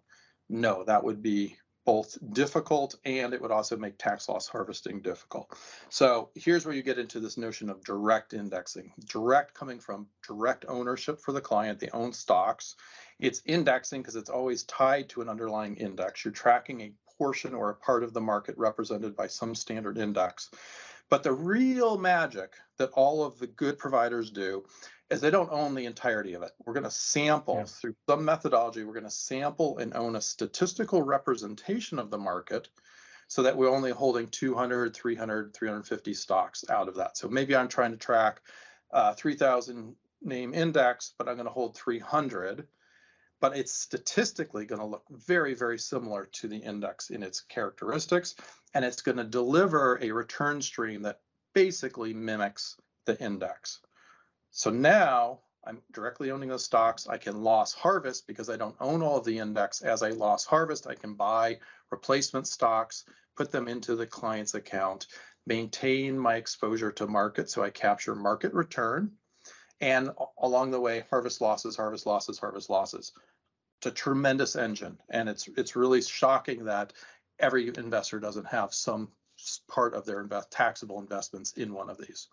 No, 0.49 0.85
that 0.85 1.03
would 1.03 1.23
be 1.23 1.57
both 1.87 2.19
difficult 2.33 2.97
and 3.05 3.33
it 3.33 3.41
would 3.41 3.53
also 3.53 3.76
make 3.76 3.97
tax 3.97 4.29
loss 4.29 4.49
harvesting 4.49 5.00
difficult. 5.00 5.57
So 5.88 6.31
here's 6.35 6.67
where 6.67 6.75
you 6.75 6.83
get 6.83 6.99
into 6.99 7.21
this 7.21 7.38
notion 7.38 7.71
of 7.71 7.85
direct 7.85 8.35
indexing. 8.35 8.93
Direct 9.09 9.55
coming 9.55 9.79
from 9.79 10.09
direct 10.26 10.65
ownership 10.69 11.21
for 11.21 11.31
the 11.31 11.41
client, 11.41 11.79
they 11.79 11.88
own 11.91 12.12
stocks. 12.12 12.75
It's 13.21 13.41
indexing 13.47 14.03
because 14.03 14.17
it's 14.17 14.29
always 14.31 14.65
tied 14.65 15.09
to 15.11 15.23
an 15.23 15.29
underlying 15.29 15.76
index. 15.76 16.25
You're 16.25 16.33
tracking 16.33 16.81
a 16.81 16.93
portion 17.17 17.55
or 17.55 17.71
a 17.71 17.75
part 17.75 18.03
of 18.03 18.12
the 18.12 18.21
market 18.21 18.59
represented 18.59 19.17
by 19.17 19.29
some 19.29 19.55
standard 19.55 19.97
index. 19.97 20.50
But 21.09 21.23
the 21.23 21.33
real 21.33 21.97
magic 21.99 22.55
that 22.79 22.91
all 22.95 23.23
of 23.23 23.38
the 23.38 23.47
good 23.47 23.79
providers 23.79 24.31
do 24.31 24.65
is 25.11 25.21
they 25.21 25.31
don't 25.31 25.53
own 25.53 25.75
the 25.75 25.87
entirety 25.87 26.35
of 26.35 26.43
it. 26.43 26.53
We're 26.65 26.73
going 26.75 26.85
to 26.85 26.91
sample 26.91 27.57
Yeah. 27.57 27.65
through 27.65 27.95
some 28.09 28.25
methodology. 28.25 28.85
We're 28.85 28.93
going 28.93 29.05
to 29.05 29.11
sample 29.11 29.79
and 29.79 29.95
own 29.95 30.17
a 30.17 30.21
statistical 30.21 31.03
representation 31.03 31.99
of 31.99 32.11
the 32.11 32.19
market 32.19 32.69
so 33.29 33.43
that 33.43 33.57
we're 33.57 33.71
only 33.71 33.91
holding 33.91 34.29
200, 34.29 34.95
300, 34.95 35.55
350 35.55 36.15
stocks 36.15 36.65
out 36.71 36.89
of 36.89 36.95
that. 36.97 37.17
So 37.17 37.29
maybe 37.29 37.55
I'm 37.57 37.69
trying 37.69 37.93
to 37.93 37.97
track 37.97 38.41
uh, 38.93 39.15
3000 39.15 39.95
name 40.23 40.55
index, 40.55 41.15
but 41.19 41.29
I'm 41.29 41.35
going 41.37 41.47
to 41.47 41.53
hold 41.53 41.77
300. 41.77 42.67
But 43.39 43.57
it's 43.57 43.73
statistically 43.73 44.65
going 44.65 44.81
to 44.81 44.87
look 44.87 45.05
very, 45.11 45.55
very 45.55 45.79
similar 45.79 46.25
to 46.27 46.49
the 46.49 46.57
index 46.57 47.11
in 47.11 47.23
its 47.23 47.41
characteristics. 47.41 48.35
And 48.75 48.85
it's 48.85 49.03
going 49.03 49.19
to 49.19 49.25
deliver 49.25 49.99
a 50.03 50.11
return 50.11 50.63
stream 50.63 51.03
that 51.03 51.21
basically 51.53 52.15
mimics 52.15 52.77
the 53.05 53.23
index. 53.23 53.81
So 54.57 54.71
now 54.71 55.41
I'm 55.67 55.83
directly 55.93 56.31
owning 56.31 56.49
those 56.49 56.65
stocks. 56.65 57.07
I 57.07 57.19
can 57.19 57.43
loss 57.43 57.75
harvest 57.75 58.27
because 58.27 58.49
I 58.49 58.57
don't 58.57 58.75
own 58.81 59.03
all 59.03 59.19
of 59.19 59.25
the 59.27 59.39
index. 59.39 59.83
As 59.83 60.03
I 60.03 60.09
loss 60.09 60.47
harvest, 60.47 60.87
I 60.87 60.95
can 60.95 61.13
buy 61.13 61.59
replacement 61.91 62.49
stocks, 62.49 63.05
put 63.37 63.53
them 63.53 63.69
into 63.69 63.95
the 63.97 64.07
client's 64.07 64.55
account, 64.55 65.09
maintain 65.47 66.19
my 66.19 66.37
exposure 66.37 66.91
to 66.93 67.07
market 67.07 67.51
so 67.51 67.63
I 67.63 67.69
capture 67.69 68.15
market 68.15 68.55
return. 68.55 69.13
And 69.83 70.09
along 70.39 70.71
the 70.71 70.81
way, 70.81 71.05
harvest 71.11 71.43
losses, 71.43 71.77
harvest 71.77 72.07
losses, 72.07 72.39
harvest 72.39 72.71
losses. 72.71 73.13
It's 73.81 73.89
a 73.89 73.91
tremendous 73.91 74.57
engine. 74.57 74.97
And 75.11 75.29
it's 75.29 75.51
it's 75.59 75.77
really 75.77 76.01
shocking 76.01 76.65
that 76.65 76.95
every 77.41 77.69
investor 77.77 78.19
doesn't 78.21 78.47
have 78.47 78.73
some 78.73 79.11
part 79.69 79.93
of 79.93 80.07
their 80.07 80.23
invest 80.23 80.51
taxable 80.51 80.99
investments 80.99 81.53
in 81.59 81.75
one 81.75 81.91
of 81.91 81.99
these. 81.99 82.29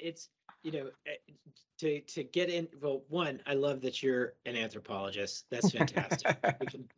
it's 0.00 0.30
you 0.62 0.72
know 0.72 0.90
eh, 1.06 1.32
to 1.78 2.00
to 2.02 2.22
get 2.24 2.50
in 2.50 2.68
well 2.80 3.02
one 3.08 3.40
i 3.46 3.54
love 3.54 3.80
that 3.80 4.02
you're 4.02 4.34
an 4.46 4.56
anthropologist. 4.56 5.46
That's 5.50 5.70
fantastic. 5.70 6.36
We 6.60 6.66
can 6.66 6.88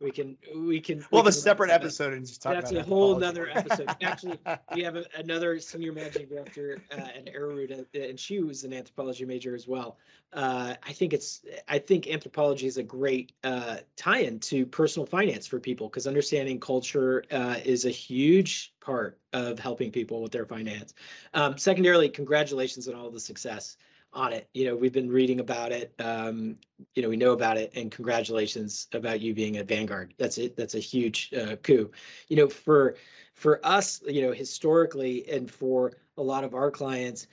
we 0.00 0.10
can 0.10 0.36
we 0.54 0.80
can 0.80 0.98
we 0.98 1.04
We'll 1.10 1.22
have 1.22 1.28
a 1.28 1.32
separate 1.32 1.68
wrap 1.68 1.80
that 1.80 1.84
up. 1.84 1.86
episode 1.86 2.12
and 2.12 2.26
just 2.26 2.42
talk 2.42 2.52
about. 2.52 2.62
That's 2.62 2.72
about 2.72 2.84
a 2.84 2.88
whole 2.88 3.22
anthropology. 3.24 3.54
nother 3.54 3.58
episode. 3.58 3.96
Actually, 4.02 4.38
we 4.74 4.82
have 4.82 4.96
a, 4.96 5.04
another 5.16 5.58
senior 5.58 5.92
managing 5.92 6.26
director 6.28 6.82
uh, 6.92 6.96
at 6.96 7.28
Arrowroot, 7.32 7.72
uh, 7.72 7.98
and 7.98 8.18
she 8.20 8.40
was 8.40 8.64
an 8.64 8.72
anthropology 8.72 9.24
major 9.24 9.54
as 9.54 9.66
well. 9.66 9.96
Uh, 10.32 10.74
I 10.82 10.92
think 10.92 11.12
it's 11.14 11.42
I 11.68 11.78
think 11.78 12.08
anthropology 12.08 12.66
is 12.66 12.76
a 12.76 12.82
great 12.82 13.32
uh, 13.44 13.78
tie-in 13.96 14.38
to 14.40 14.66
personal 14.66 15.06
finance 15.06 15.46
for 15.46 15.58
people 15.60 15.88
because 15.88 16.06
understanding 16.06 16.60
culture 16.60 17.24
uh, 17.30 17.56
is 17.64 17.84
a 17.86 17.90
huge 17.90 18.74
part 18.80 19.18
of 19.32 19.58
helping 19.58 19.90
people 19.90 20.22
with 20.22 20.32
their 20.32 20.44
finance. 20.44 20.94
Um, 21.34 21.56
secondarily, 21.56 22.08
congratulations 22.08 22.86
on 22.88 22.94
all 22.94 23.10
the 23.10 23.20
success 23.20 23.76
on 24.16 24.32
it. 24.32 24.48
You 24.54 24.64
know, 24.64 24.74
we've 24.74 24.92
been 24.92 25.10
reading 25.10 25.40
about 25.40 25.70
it. 25.70 25.94
Um, 25.98 26.56
you 26.94 27.02
know, 27.02 27.08
we 27.08 27.16
know 27.16 27.32
about 27.32 27.58
it, 27.58 27.70
and 27.76 27.90
congratulations 27.90 28.88
about 28.92 29.20
you 29.20 29.34
being 29.34 29.58
at 29.58 29.68
Vanguard. 29.68 30.14
That's 30.18 30.38
it. 30.38 30.56
That's 30.56 30.74
a 30.74 30.80
huge 30.80 31.32
uh, 31.34 31.56
coup. 31.56 31.90
You 32.28 32.36
know, 32.36 32.48
for 32.48 32.96
for 33.34 33.60
us, 33.64 34.00
you 34.06 34.22
know, 34.22 34.32
historically, 34.32 35.28
and 35.28 35.50
for 35.50 35.92
a 36.16 36.22
lot 36.22 36.42
of 36.42 36.54
our 36.54 36.70
clients, 36.70 37.26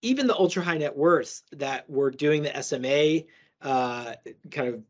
even 0.00 0.26
the 0.26 0.36
ultra 0.36 0.62
high 0.62 0.78
net 0.78 0.96
worths 0.96 1.44
that 1.52 1.88
were 1.88 2.10
doing 2.10 2.42
the 2.42 2.62
SMA 2.62 3.24
uh, 3.60 4.14
kind 4.50 4.68
of, 4.68 4.82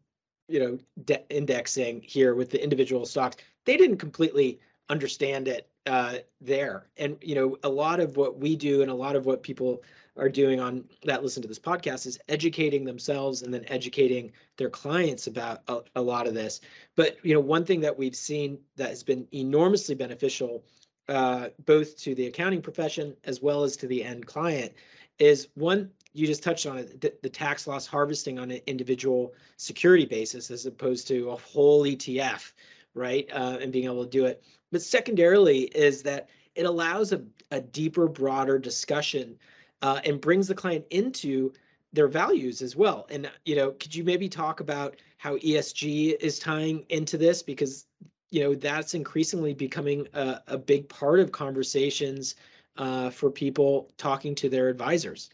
you 0.49 0.61
know, 0.61 0.78
de- 1.04 1.37
indexing 1.37 2.00
here 2.02 2.34
with 2.37 2.50
the 2.50 2.62
individual 2.62 3.04
stocks, 3.04 3.37
they 3.64 3.76
didn't 3.76 3.99
completely 3.99 4.61
understand 4.88 5.49
it 5.49 5.68
uh, 5.86 6.16
there. 6.40 6.86
And 6.96 7.16
you 7.20 7.34
know, 7.34 7.56
a 7.62 7.68
lot 7.68 8.00
of 8.00 8.16
what 8.16 8.38
we 8.38 8.56
do 8.56 8.82
and 8.82 8.90
a 8.90 8.94
lot 8.94 9.16
of 9.16 9.26
what 9.26 9.42
people 9.42 9.82
are 10.16 10.28
doing 10.28 10.60
on 10.60 10.84
that 11.04 11.22
listen 11.22 11.40
to 11.42 11.48
this 11.48 11.58
podcast 11.58 12.06
is 12.06 12.18
educating 12.28 12.84
themselves 12.84 13.42
and 13.42 13.52
then 13.52 13.64
educating 13.68 14.30
their 14.58 14.68
clients 14.68 15.26
about 15.26 15.62
a, 15.68 15.80
a 15.96 16.02
lot 16.02 16.26
of 16.26 16.34
this. 16.34 16.60
But 16.96 17.16
you 17.22 17.34
know, 17.34 17.40
one 17.40 17.64
thing 17.64 17.80
that 17.80 17.96
we've 17.96 18.16
seen 18.16 18.58
that 18.76 18.90
has 18.90 19.02
been 19.02 19.26
enormously 19.32 19.94
beneficial, 19.94 20.64
uh, 21.08 21.48
both 21.64 21.96
to 22.02 22.14
the 22.14 22.26
accounting 22.26 22.62
profession 22.62 23.16
as 23.24 23.40
well 23.40 23.64
as 23.64 23.76
to 23.78 23.86
the 23.86 24.04
end 24.04 24.26
client, 24.26 24.72
is 25.18 25.48
one 25.54 25.90
you 26.14 26.26
just 26.26 26.42
touched 26.42 26.66
on 26.66 26.78
it 26.78 27.00
the, 27.00 27.12
the 27.22 27.28
tax 27.28 27.66
loss 27.66 27.86
harvesting 27.86 28.38
on 28.38 28.50
an 28.50 28.60
individual 28.66 29.32
security 29.56 30.04
basis 30.04 30.50
as 30.50 30.66
opposed 30.66 31.08
to 31.08 31.30
a 31.30 31.36
whole 31.36 31.84
ETF, 31.84 32.52
right? 32.94 33.28
Uh, 33.32 33.58
and 33.61 33.72
being 33.72 33.84
able 33.84 34.04
to 34.04 34.11
do 34.11 34.26
it. 34.26 34.42
But 34.70 34.82
secondarily 34.82 35.62
is 35.75 36.02
that 36.02 36.28
it 36.54 36.66
allows 36.66 37.12
a, 37.12 37.22
a 37.50 37.61
deeper, 37.61 38.08
broader 38.08 38.58
discussion 38.58 39.38
uh, 39.82 40.00
and 40.04 40.20
brings 40.20 40.49
the 40.49 40.54
client 40.54 40.84
into 40.90 41.52
their 41.92 42.08
values 42.08 42.62
as 42.62 42.75
well. 42.75 43.06
And 43.11 43.30
you 43.44 43.56
know, 43.56 43.72
could 43.72 43.94
you 43.94 44.04
maybe 44.04 44.28
talk 44.28 44.61
about 44.61 44.96
how 45.18 45.37
ESG 45.38 46.16
is 46.20 46.38
tying 46.38 46.84
into 46.88 47.18
this 47.18 47.42
because 47.42 47.87
you 48.30 48.42
know 48.42 48.54
that's 48.54 48.94
increasingly 48.94 49.52
becoming 49.52 50.08
a, 50.14 50.40
a 50.49 50.58
big 50.58 50.88
part 50.88 51.20
of 51.20 51.32
conversations 51.32 52.34
uh, 52.76 53.11
for 53.11 53.30
people 53.30 53.92
talking 53.99 54.34
to 54.37 54.49
their 54.49 54.68
advisors. 54.68 55.30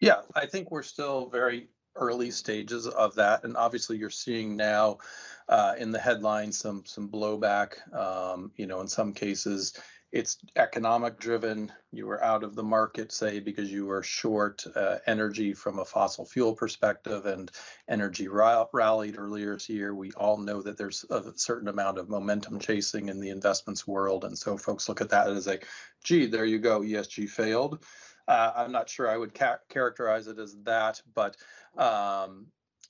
Yeah, 0.00 0.20
I 0.34 0.44
think 0.46 0.70
we're 0.70 0.82
still 0.82 1.28
very 1.30 1.68
early 1.96 2.30
stages 2.30 2.86
of 2.86 3.14
that, 3.16 3.44
and 3.44 3.56
obviously 3.56 3.96
you're 3.96 4.10
seeing 4.10 4.56
now 4.56 4.98
uh, 5.48 5.74
in 5.78 5.92
the 5.92 5.98
headlines 5.98 6.58
some 6.58 6.84
some 6.84 7.08
blowback. 7.08 7.92
Um, 7.94 8.52
you 8.56 8.66
know, 8.66 8.80
in 8.80 8.88
some 8.88 9.12
cases, 9.12 9.78
it's 10.12 10.38
economic 10.56 11.18
driven. 11.18 11.72
You 11.92 12.06
were 12.06 12.22
out 12.22 12.42
of 12.44 12.54
the 12.54 12.62
market, 12.62 13.12
say, 13.12 13.40
because 13.40 13.70
you 13.70 13.86
were 13.86 14.02
short 14.02 14.64
uh, 14.74 14.98
energy 15.06 15.52
from 15.52 15.78
a 15.78 15.84
fossil 15.84 16.24
fuel 16.24 16.54
perspective, 16.54 17.26
and 17.26 17.50
energy 17.88 18.28
ra- 18.28 18.66
rallied 18.72 19.18
earlier 19.18 19.54
this 19.54 19.68
year. 19.68 19.94
We 19.94 20.12
all 20.12 20.38
know 20.38 20.62
that 20.62 20.78
there's 20.78 21.04
a 21.10 21.32
certain 21.36 21.68
amount 21.68 21.98
of 21.98 22.08
momentum 22.08 22.58
chasing 22.60 23.08
in 23.08 23.20
the 23.20 23.30
investments 23.30 23.86
world, 23.86 24.24
and 24.24 24.38
so 24.38 24.56
folks 24.56 24.88
look 24.88 25.00
at 25.00 25.10
that 25.10 25.28
as 25.28 25.46
a, 25.48 25.58
gee, 26.02 26.26
there 26.26 26.44
you 26.44 26.58
go, 26.58 26.80
ESG 26.80 27.28
failed. 27.28 27.84
Uh, 28.28 28.52
I'm 28.56 28.72
not 28.72 28.88
sure 28.88 29.08
I 29.08 29.16
would 29.16 29.34
ca- 29.34 29.58
characterize 29.68 30.26
it 30.26 30.38
as 30.38 30.56
that, 30.64 31.00
but 31.14 31.36
um, 31.76 32.46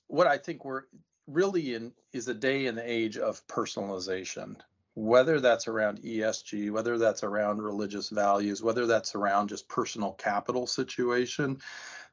what 0.07 0.27
I 0.27 0.37
think 0.37 0.65
we're 0.65 0.83
really 1.27 1.73
in 1.75 1.91
is 2.13 2.27
a 2.27 2.33
day 2.33 2.67
and 2.67 2.79
age 2.79 3.17
of 3.17 3.45
personalization. 3.47 4.55
Whether 4.95 5.39
that's 5.39 5.67
around 5.67 6.01
ESG, 6.01 6.71
whether 6.71 6.97
that's 6.97 7.23
around 7.23 7.61
religious 7.61 8.09
values, 8.09 8.63
whether 8.63 8.87
that's 8.87 9.13
around 9.13 9.49
just 9.49 9.67
personal 9.67 10.13
capital 10.13 10.65
situation, 10.65 11.59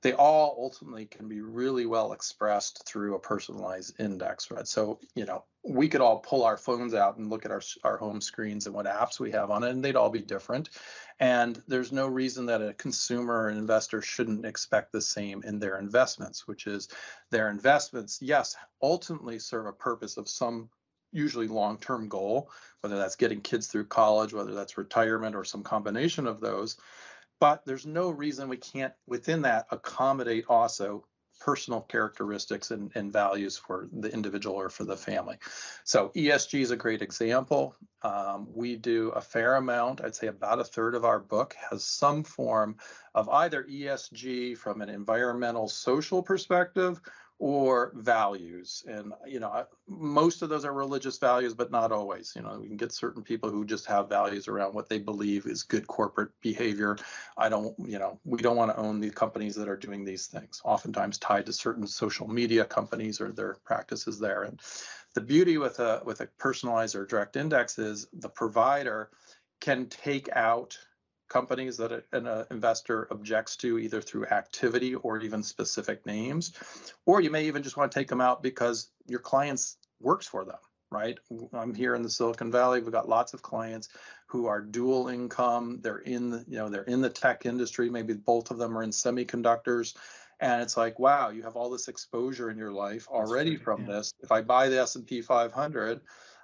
they 0.04 0.12
all 0.12 0.54
ultimately 0.58 1.06
can 1.06 1.28
be 1.28 1.40
really 1.40 1.87
well 1.87 2.12
expressed 2.12 2.87
through 2.87 3.14
a 3.14 3.18
personalized 3.18 3.99
index, 3.99 4.50
right? 4.50 4.68
So, 4.68 5.00
you 5.14 5.25
know, 5.25 5.44
we 5.66 5.88
could 5.88 6.02
all 6.02 6.18
pull 6.18 6.44
our 6.44 6.58
phones 6.58 6.92
out 6.92 7.16
and 7.16 7.30
look 7.30 7.46
at 7.46 7.50
our 7.50 7.62
our 7.84 7.96
home 7.96 8.20
screens 8.20 8.66
and 8.66 8.75
what 8.75 8.84
apps 8.84 9.18
we 9.18 9.30
have 9.30 9.50
on 9.50 9.64
it, 9.64 9.70
and 9.70 9.82
they'd 9.82 9.96
all 9.96 10.11
be 10.11 10.20
different. 10.20 10.68
And 11.20 11.62
there's 11.68 11.90
no 11.90 12.06
reason 12.06 12.44
that 12.46 12.61
a 12.61 12.75
consumer 12.75 13.44
or 13.44 13.50
investor 13.50 14.02
shouldn't 14.02 14.44
expect 14.44 14.92
the 14.92 15.00
same 15.00 15.42
in 15.42 15.58
their 15.58 15.78
investments, 15.78 16.46
which 16.46 16.66
is 16.66 16.88
their 17.30 17.49
investments, 17.49 18.18
yes, 18.20 18.54
ultimately 18.82 19.38
serve 19.38 19.64
a 19.64 19.73
purpose 19.73 20.18
of 20.18 20.28
some 20.28 20.68
usually 21.12 21.49
long-term 21.49 22.08
goal, 22.08 22.50
whether 22.82 22.99
that's 22.99 23.16
getting 23.16 23.40
kids 23.40 23.68
through 23.68 23.87
college, 23.87 24.34
whether 24.34 24.52
that's 24.52 24.76
retirement 24.76 25.34
or 25.34 25.44
some 25.44 25.62
combination 25.62 26.26
of 26.26 26.40
those. 26.40 26.76
But 27.40 27.64
there's 27.64 27.86
no 27.86 28.10
reason 28.10 28.48
we 28.48 28.56
can't 28.56 28.94
within 29.06 29.42
that 29.42 29.66
accommodate 29.70 30.44
also 30.48 31.04
personal 31.40 31.82
characteristics 31.82 32.70
and, 32.70 32.90
and 32.94 33.12
values 33.12 33.56
for 33.56 33.88
the 33.92 34.12
individual 34.12 34.56
or 34.56 34.68
for 34.68 34.84
the 34.84 34.96
family. 34.96 35.36
So 35.84 36.10
ESG 36.16 36.60
is 36.60 36.70
a 36.70 36.76
great 36.76 37.02
example. 37.02 37.76
Um, 38.02 38.46
we 38.54 38.76
do 38.76 39.10
a 39.10 39.20
fair 39.20 39.56
amount, 39.56 40.02
I'd 40.02 40.14
say 40.14 40.28
about 40.28 40.60
a 40.60 40.64
third 40.64 40.94
of 40.94 41.04
our 41.04 41.18
book 41.18 41.54
has 41.70 41.84
some 41.84 42.22
form 42.22 42.76
of 43.14 43.28
either 43.28 43.64
ESG 43.64 44.56
from 44.56 44.80
an 44.80 44.88
environmental 44.88 45.68
social 45.68 46.22
perspective 46.22 47.00
or 47.38 47.92
values. 47.96 48.84
And, 48.86 49.12
uh, 49.12 49.16
you 49.26 49.40
know, 49.40 49.66
most 49.88 50.42
of 50.42 50.48
those 50.48 50.64
are 50.64 50.72
religious 50.72 51.18
values, 51.18 51.52
but 51.52 51.70
not 51.70 51.90
always. 51.90 52.32
You 52.36 52.42
know, 52.42 52.58
we 52.60 52.68
can 52.68 52.76
get 52.76 52.92
certain 52.92 53.22
people 53.22 53.50
who 53.50 53.64
just 53.64 53.86
have 53.86 54.08
values 54.08 54.46
around 54.46 54.74
what 54.74 54.88
they 54.88 54.98
believe 54.98 55.46
is 55.46 55.62
good 55.62 55.86
corporate 55.86 56.30
behavior. 56.40 56.96
I 57.36 57.48
don't, 57.48 57.74
you 57.78 57.98
know, 57.98 58.20
we 58.24 58.40
don't 58.40 58.56
want 58.56 58.70
to 58.70 58.78
own 58.78 59.00
the 59.00 59.10
companies 59.10 59.56
that 59.56 59.68
are 59.68 59.76
doing 59.76 60.04
these 60.04 60.26
things, 60.26 60.62
oftentimes 60.64 61.18
tied 61.18 61.46
to 61.46 61.52
certain 61.52 61.86
social 61.86 62.28
media 62.28 62.64
companies 62.64 63.20
or 63.20 63.32
their 63.32 63.56
practices 63.64 64.18
there. 64.18 64.44
And 64.44 64.60
the 65.14 65.20
beauty 65.20 65.58
with 65.58 65.80
a 65.80 66.02
with 66.04 66.20
a 66.20 66.26
personalized 66.38 66.94
or 66.94 67.04
direct 67.04 67.36
index 67.36 67.78
is 67.78 68.06
the 68.12 68.28
provider 68.28 69.10
can 69.60 69.86
take 69.86 70.28
out 70.36 70.78
companies 71.28 71.76
that 71.78 72.04
an 72.12 72.26
uh, 72.26 72.44
investor 72.50 73.08
objects 73.10 73.56
to 73.56 73.78
either 73.78 74.00
through 74.00 74.26
activity 74.26 74.94
or 74.94 75.20
even 75.20 75.42
specific 75.42 76.04
names. 76.06 76.52
Or 77.06 77.20
you 77.20 77.30
may 77.30 77.46
even 77.46 77.62
just 77.62 77.76
want 77.76 77.90
to 77.90 77.98
take 77.98 78.08
them 78.08 78.20
out 78.20 78.42
because 78.42 78.90
your 79.06 79.20
clients 79.20 79.78
works 80.00 80.26
for 80.26 80.44
them 80.44 80.58
right? 80.94 81.18
I'm 81.52 81.74
here 81.74 81.96
in 81.96 82.02
the 82.02 82.10
silicon 82.10 82.50
valley 82.50 82.80
we've 82.80 82.92
got 82.92 83.08
lots 83.08 83.34
of 83.34 83.42
clients 83.42 83.88
who 84.26 84.46
are 84.46 84.60
dual 84.60 85.08
income 85.08 85.80
they're 85.82 85.98
in 85.98 86.30
the 86.30 86.44
you 86.48 86.56
know 86.56 86.68
they're 86.68 86.82
in 86.84 87.00
the 87.00 87.10
tech 87.10 87.46
industry 87.46 87.90
maybe 87.90 88.14
both 88.14 88.50
of 88.50 88.58
them 88.58 88.78
are 88.78 88.82
in 88.82 88.90
semiconductors. 88.90 89.94
And 90.40 90.62
it's 90.62 90.76
like 90.76 90.98
wow 90.98 91.30
you 91.30 91.42
have 91.42 91.56
all 91.56 91.68
this 91.68 91.88
exposure 91.88 92.50
in 92.50 92.56
your 92.56 92.72
life 92.72 93.08
already 93.08 93.56
from 93.56 93.82
yeah. 93.82 93.94
this. 93.94 94.12
If 94.22 94.30
i 94.30 94.40
buy 94.40 94.68
the 94.68 94.80
s&p 94.80 95.20
500 95.20 96.00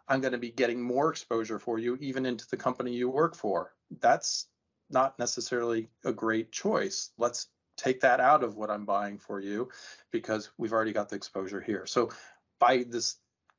i'm 0.08 0.20
going 0.20 0.32
to 0.32 0.38
be 0.38 0.50
getting 0.50 0.82
more 0.82 1.10
exposure 1.10 1.58
for 1.58 1.78
you 1.78 1.96
even 2.00 2.26
into 2.26 2.46
the 2.50 2.56
company 2.56 2.92
you 2.92 3.08
work 3.08 3.36
for. 3.36 3.74
That's 4.00 4.48
not 4.90 5.18
necessarily 5.18 5.88
a 6.04 6.12
great 6.12 6.52
choice. 6.52 7.10
Let's 7.18 7.48
take 7.76 8.00
that 8.00 8.20
out 8.20 8.42
of 8.42 8.56
what 8.56 8.70
I'm 8.70 8.84
buying 8.84 9.18
for 9.18 9.40
you 9.40 9.68
because 10.10 10.50
we've 10.58 10.72
already 10.72 10.92
got 10.92 11.08
the 11.08 11.16
exposure 11.16 11.60
here. 11.60 11.86
So 11.86 12.10
by 12.58 12.84
this 12.88 13.16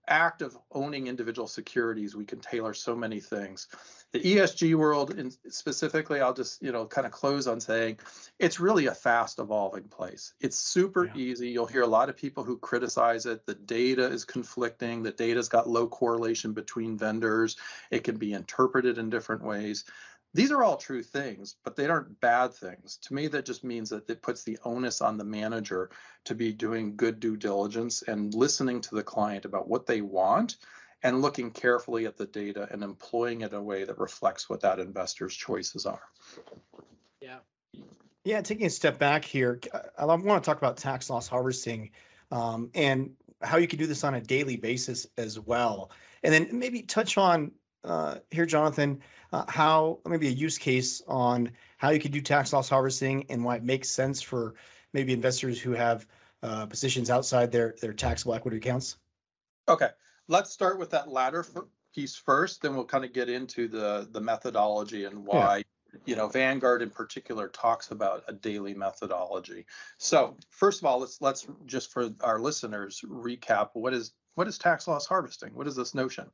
act 0.07 0.41
of 0.41 0.57
owning 0.73 1.07
individual 1.07 1.47
securities, 1.47 2.15
we 2.15 2.25
can 2.25 2.39
tailor 2.39 2.73
so 2.73 2.95
many 2.95 3.19
things. 3.19 3.67
The 4.11 4.19
ESG 4.19 4.75
world, 4.75 5.17
in 5.17 5.31
specifically, 5.49 6.19
I'll 6.19 6.33
just 6.33 6.61
you 6.61 6.71
know 6.71 6.85
kind 6.85 7.07
of 7.07 7.13
close 7.13 7.47
on 7.47 7.59
saying 7.59 7.99
it's 8.39 8.59
really 8.59 8.87
a 8.87 8.93
fast 8.93 9.39
evolving 9.39 9.85
place. 9.85 10.33
It's 10.41 10.57
super 10.57 11.05
yeah. 11.05 11.15
easy. 11.15 11.49
You'll 11.49 11.65
hear 11.65 11.83
a 11.83 11.87
lot 11.87 12.09
of 12.09 12.17
people 12.17 12.43
who 12.43 12.57
criticize 12.57 13.25
it. 13.25 13.45
The 13.45 13.55
data 13.55 14.05
is 14.05 14.25
conflicting. 14.25 15.01
The 15.01 15.11
data's 15.11 15.47
got 15.47 15.69
low 15.69 15.87
correlation 15.87 16.51
between 16.51 16.97
vendors. 16.97 17.55
It 17.89 18.03
can 18.03 18.17
be 18.17 18.33
interpreted 18.33 18.97
in 18.97 19.09
different 19.09 19.43
ways 19.43 19.85
these 20.33 20.51
are 20.51 20.63
all 20.63 20.77
true 20.77 21.03
things, 21.03 21.57
but 21.63 21.75
they 21.75 21.87
aren't 21.87 22.19
bad 22.21 22.53
things. 22.53 22.97
To 23.03 23.13
me, 23.13 23.27
that 23.27 23.45
just 23.45 23.63
means 23.63 23.89
that 23.89 24.09
it 24.09 24.21
puts 24.21 24.43
the 24.43 24.57
onus 24.63 25.01
on 25.01 25.17
the 25.17 25.25
manager 25.25 25.89
to 26.25 26.35
be 26.35 26.53
doing 26.53 26.95
good 26.95 27.19
due 27.19 27.35
diligence 27.35 28.01
and 28.03 28.33
listening 28.33 28.79
to 28.81 28.95
the 28.95 29.03
client 29.03 29.45
about 29.45 29.67
what 29.67 29.85
they 29.85 30.01
want 30.01 30.57
and 31.03 31.21
looking 31.21 31.51
carefully 31.51 32.05
at 32.05 32.17
the 32.17 32.27
data 32.27 32.67
and 32.71 32.83
employing 32.83 33.41
it 33.41 33.51
in 33.51 33.57
a 33.57 33.63
way 33.63 33.83
that 33.83 33.97
reflects 33.97 34.49
what 34.49 34.61
that 34.61 34.79
investor's 34.79 35.35
choices 35.35 35.85
are. 35.85 36.03
Yeah. 37.19 37.39
Yeah, 38.23 38.41
taking 38.41 38.67
a 38.67 38.69
step 38.69 38.99
back 38.99 39.25
here, 39.25 39.59
I 39.97 40.05
want 40.05 40.23
to 40.23 40.39
talk 40.47 40.57
about 40.57 40.77
tax 40.77 41.09
loss 41.09 41.27
harvesting 41.27 41.89
um, 42.31 42.69
and 42.75 43.11
how 43.41 43.57
you 43.57 43.67
can 43.67 43.79
do 43.79 43.87
this 43.87 44.03
on 44.03 44.13
a 44.13 44.21
daily 44.21 44.55
basis 44.55 45.07
as 45.17 45.39
well. 45.39 45.91
And 46.23 46.31
then 46.31 46.47
maybe 46.51 46.83
touch 46.83 47.17
on 47.17 47.51
uh, 47.83 48.17
here, 48.29 48.45
Jonathan, 48.45 49.01
uh, 49.31 49.45
how 49.47 49.99
maybe 50.05 50.27
a 50.27 50.31
use 50.31 50.57
case 50.57 51.01
on 51.07 51.51
how 51.77 51.89
you 51.89 51.99
could 51.99 52.11
do 52.11 52.21
tax 52.21 52.53
loss 52.53 52.69
harvesting 52.69 53.25
and 53.29 53.43
why 53.43 53.55
it 53.55 53.63
makes 53.63 53.89
sense 53.89 54.21
for 54.21 54.55
maybe 54.93 55.13
investors 55.13 55.59
who 55.59 55.71
have 55.71 56.05
uh, 56.43 56.65
positions 56.65 57.09
outside 57.09 57.51
their 57.51 57.75
their 57.81 57.93
taxable 57.93 58.33
equity 58.33 58.57
accounts? 58.57 58.97
Okay, 59.67 59.89
let's 60.27 60.51
start 60.51 60.79
with 60.79 60.89
that 60.91 61.09
latter 61.09 61.45
piece 61.93 62.15
first, 62.15 62.61
then 62.61 62.75
we'll 62.75 62.85
kind 62.85 63.05
of 63.05 63.13
get 63.13 63.29
into 63.29 63.67
the 63.67 64.07
the 64.11 64.21
methodology 64.21 65.05
and 65.05 65.25
why. 65.25 65.57
Yeah. 65.57 65.63
You 66.05 66.15
know, 66.15 66.29
Vanguard 66.29 66.81
in 66.81 66.89
particular 66.89 67.49
talks 67.49 67.91
about 67.91 68.23
a 68.29 68.31
daily 68.31 68.73
methodology. 68.73 69.65
So, 69.97 70.37
first 70.49 70.79
of 70.79 70.85
all, 70.85 70.99
let's 70.99 71.19
let's 71.19 71.47
just 71.65 71.91
for 71.91 72.11
our 72.21 72.39
listeners 72.39 73.03
recap 73.05 73.71
what 73.73 73.93
is 73.93 74.13
what 74.35 74.47
is 74.47 74.57
tax 74.57 74.87
loss 74.87 75.05
harvesting? 75.05 75.53
What 75.53 75.67
is 75.67 75.75
this 75.75 75.93
notion? 75.93 76.31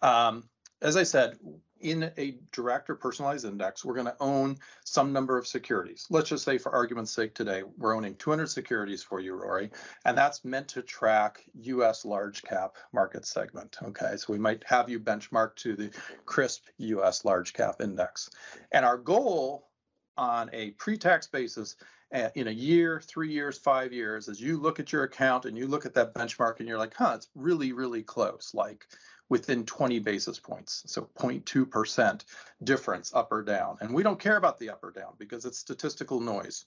Um, 0.00 0.48
as 0.82 0.96
I 0.96 1.02
said, 1.02 1.38
in 1.80 2.10
a 2.18 2.36
direct 2.52 2.90
or 2.90 2.94
personalized 2.94 3.46
index, 3.46 3.84
we're 3.84 3.94
going 3.94 4.06
to 4.06 4.16
own 4.20 4.56
some 4.84 5.12
number 5.12 5.38
of 5.38 5.46
securities. 5.46 6.06
Let's 6.10 6.28
just 6.28 6.44
say, 6.44 6.58
for 6.58 6.72
argument's 6.72 7.10
sake, 7.10 7.34
today 7.34 7.62
we're 7.78 7.96
owning 7.96 8.16
200 8.16 8.48
securities 8.48 9.02
for 9.02 9.20
you, 9.20 9.34
Rory, 9.34 9.70
and 10.04 10.16
that's 10.16 10.44
meant 10.44 10.68
to 10.68 10.82
track 10.82 11.42
U.S. 11.54 12.04
large 12.04 12.42
cap 12.42 12.76
market 12.92 13.24
segment. 13.24 13.78
Okay, 13.82 14.16
so 14.16 14.32
we 14.32 14.38
might 14.38 14.62
have 14.64 14.90
you 14.90 15.00
benchmark 15.00 15.56
to 15.56 15.74
the 15.74 15.90
CRSP 16.26 16.60
U.S. 16.78 17.24
large 17.24 17.54
cap 17.54 17.80
index, 17.80 18.28
and 18.72 18.84
our 18.84 18.98
goal 18.98 19.68
on 20.16 20.50
a 20.52 20.72
pre-tax 20.72 21.28
basis 21.28 21.76
uh, 22.14 22.28
in 22.34 22.48
a 22.48 22.52
year, 22.52 23.00
three 23.00 23.32
years, 23.32 23.56
five 23.56 23.92
years, 23.92 24.28
as 24.28 24.40
you 24.40 24.58
look 24.60 24.80
at 24.80 24.92
your 24.92 25.04
account 25.04 25.44
and 25.44 25.56
you 25.56 25.66
look 25.66 25.86
at 25.86 25.94
that 25.94 26.12
benchmark 26.12 26.58
and 26.58 26.68
you're 26.68 26.76
like, 26.76 26.92
huh, 26.94 27.12
it's 27.14 27.28
really, 27.34 27.72
really 27.72 28.02
close. 28.02 28.50
Like 28.52 28.84
within 29.30 29.64
20 29.64 30.00
basis 30.00 30.38
points. 30.38 30.82
So 30.86 31.08
0.2% 31.18 32.24
difference 32.64 33.14
up 33.14 33.32
or 33.32 33.42
down. 33.42 33.78
And 33.80 33.94
we 33.94 34.02
don't 34.02 34.18
care 34.18 34.36
about 34.36 34.58
the 34.58 34.68
up 34.68 34.84
or 34.84 34.90
down 34.90 35.14
because 35.18 35.46
it's 35.46 35.58
statistical 35.58 36.20
noise. 36.20 36.66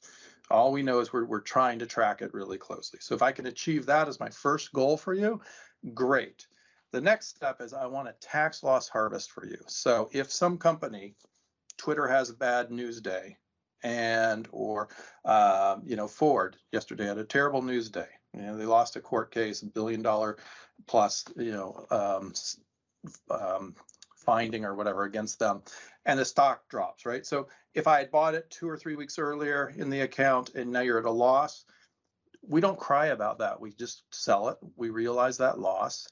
All 0.50 0.72
we 0.72 0.82
know 0.82 1.00
is 1.00 1.14
we're, 1.14 1.26
we're 1.26 1.42
trying 1.42 1.78
to 1.80 1.86
track 1.86 2.22
it 2.22 2.34
really 2.34 2.58
closely. 2.58 3.00
So 3.02 3.14
if 3.14 3.22
I 3.22 3.32
can 3.32 3.46
achieve 3.46 3.86
that 3.86 4.08
as 4.08 4.20
my 4.20 4.30
first 4.30 4.74
goal 4.74 4.98
for 4.98 5.14
you, 5.14 5.42
great. 5.94 6.48
The 6.92 7.02
next 7.02 7.36
step 7.36 7.62
is 7.62 7.74
I 7.74 7.86
want 7.86 8.08
a 8.08 8.16
tax 8.22 8.64
loss 8.64 8.88
harvest 8.88 9.32
for 9.32 9.46
you. 9.46 9.58
So 9.68 10.10
if 10.14 10.32
some 10.32 10.58
company, 10.58 11.16
Twitter 11.78 12.08
has 12.08 12.30
a 12.30 12.36
bad 12.36 12.72
news 12.72 13.02
day, 13.02 13.38
and 13.82 14.48
or 14.52 14.90
um, 15.26 15.82
you 15.86 15.96
know 15.96 16.08
Ford 16.08 16.56
yesterday 16.72 17.08
had 17.08 17.18
a 17.18 17.24
terrible 17.24 17.62
news 17.62 17.90
day. 17.90 18.08
You 18.36 18.44
know 18.44 18.58
they 18.58 18.66
lost 18.66 18.96
a 18.96 19.02
court 19.02 19.32
case, 19.32 19.62
a 19.62 19.66
billion 19.66 20.02
dollar 20.02 20.38
plus 20.88 21.26
you 21.38 21.52
know 21.52 21.86
um, 21.92 22.34
um, 23.30 23.76
finding 24.16 24.66
or 24.66 24.76
whatever 24.76 25.04
against 25.04 25.40
them, 25.40 25.62
and 26.06 26.20
the 26.20 26.26
stock 26.26 26.68
drops. 26.70 27.06
Right. 27.06 27.26
So 27.26 27.48
if 27.74 27.88
I 27.88 28.00
had 28.00 28.12
bought 28.12 28.36
it 28.36 28.50
two 28.50 28.70
or 28.70 28.78
three 28.78 28.96
weeks 28.96 29.20
earlier 29.20 29.74
in 29.78 29.90
the 29.90 30.02
account 30.02 30.56
and 30.56 30.72
now 30.72 30.82
you're 30.82 31.00
at 31.00 31.06
a 31.06 31.12
loss, 31.12 31.66
we 32.48 32.62
don't 32.62 32.80
cry 32.80 33.08
about 33.08 33.40
that. 33.40 33.60
We 33.60 33.72
just 33.72 34.04
sell 34.14 34.50
it. 34.50 34.58
We 34.76 34.90
realize 34.90 35.38
that 35.38 35.60
loss. 35.60 36.08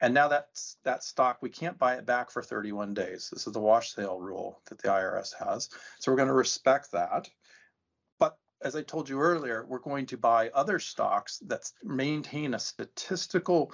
And 0.00 0.12
now 0.12 0.26
that's 0.26 0.78
that 0.82 1.04
stock, 1.04 1.38
we 1.42 1.48
can't 1.48 1.78
buy 1.78 1.94
it 1.94 2.04
back 2.04 2.30
for 2.30 2.42
31 2.42 2.92
days. 2.92 3.30
This 3.32 3.46
is 3.46 3.52
the 3.52 3.60
wash 3.60 3.94
sale 3.94 4.18
rule 4.18 4.60
that 4.68 4.78
the 4.78 4.88
IRS 4.88 5.32
has. 5.38 5.68
So 6.00 6.10
we're 6.10 6.16
going 6.16 6.28
to 6.28 6.34
respect 6.34 6.90
that. 6.92 7.30
As 8.64 8.76
I 8.76 8.82
told 8.82 9.08
you 9.08 9.20
earlier, 9.20 9.64
we're 9.66 9.78
going 9.78 10.06
to 10.06 10.16
buy 10.16 10.50
other 10.50 10.78
stocks 10.78 11.38
that 11.46 11.70
maintain 11.82 12.54
a 12.54 12.58
statistical 12.58 13.72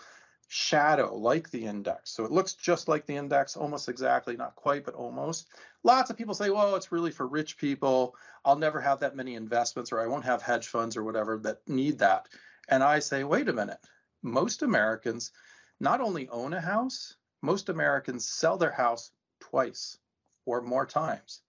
shadow 0.48 1.14
like 1.14 1.50
the 1.50 1.66
index. 1.66 2.10
So 2.10 2.24
it 2.24 2.30
looks 2.30 2.54
just 2.54 2.88
like 2.88 3.04
the 3.04 3.16
index, 3.16 3.56
almost 3.56 3.88
exactly, 3.88 4.36
not 4.36 4.56
quite, 4.56 4.84
but 4.84 4.94
almost. 4.94 5.48
Lots 5.84 6.08
of 6.08 6.16
people 6.16 6.34
say, 6.34 6.48
well, 6.48 6.74
it's 6.74 6.90
really 6.90 7.10
for 7.10 7.26
rich 7.26 7.58
people. 7.58 8.16
I'll 8.44 8.56
never 8.56 8.80
have 8.80 9.00
that 9.00 9.14
many 9.14 9.34
investments, 9.34 9.92
or 9.92 10.00
I 10.00 10.06
won't 10.06 10.24
have 10.24 10.40
hedge 10.40 10.68
funds 10.68 10.96
or 10.96 11.04
whatever 11.04 11.38
that 11.38 11.60
need 11.68 11.98
that. 11.98 12.28
And 12.68 12.82
I 12.82 12.98
say, 12.98 13.24
wait 13.24 13.48
a 13.48 13.52
minute. 13.52 13.78
Most 14.22 14.62
Americans 14.62 15.32
not 15.80 16.00
only 16.00 16.28
own 16.30 16.54
a 16.54 16.60
house, 16.60 17.16
most 17.42 17.68
Americans 17.68 18.26
sell 18.26 18.56
their 18.56 18.72
house 18.72 19.12
twice 19.40 19.98
or 20.46 20.62
more 20.62 20.86
times. 20.86 21.42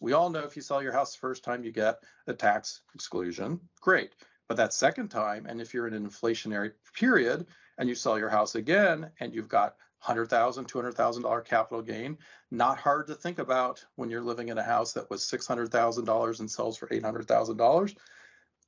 We 0.00 0.12
all 0.12 0.30
know 0.30 0.44
if 0.44 0.56
you 0.56 0.62
sell 0.62 0.82
your 0.82 0.92
house 0.92 1.14
the 1.14 1.20
first 1.20 1.42
time, 1.42 1.64
you 1.64 1.72
get 1.72 2.02
a 2.26 2.34
tax 2.34 2.82
exclusion. 2.94 3.60
Great. 3.80 4.14
But 4.48 4.56
that 4.58 4.72
second 4.72 5.08
time, 5.08 5.46
and 5.46 5.60
if 5.60 5.74
you're 5.74 5.88
in 5.88 5.94
an 5.94 6.08
inflationary 6.08 6.72
period 6.94 7.46
and 7.78 7.88
you 7.88 7.94
sell 7.94 8.18
your 8.18 8.28
house 8.28 8.54
again 8.54 9.10
and 9.20 9.34
you've 9.34 9.48
got 9.48 9.76
$100,000, 10.04 10.28
$200,000 10.28 11.44
capital 11.44 11.82
gain, 11.82 12.18
not 12.50 12.78
hard 12.78 13.06
to 13.08 13.14
think 13.14 13.38
about 13.38 13.84
when 13.96 14.10
you're 14.10 14.20
living 14.20 14.48
in 14.48 14.58
a 14.58 14.62
house 14.62 14.92
that 14.92 15.10
was 15.10 15.22
$600,000 15.22 16.40
and 16.40 16.50
sells 16.50 16.76
for 16.76 16.86
$800,000. 16.88 17.96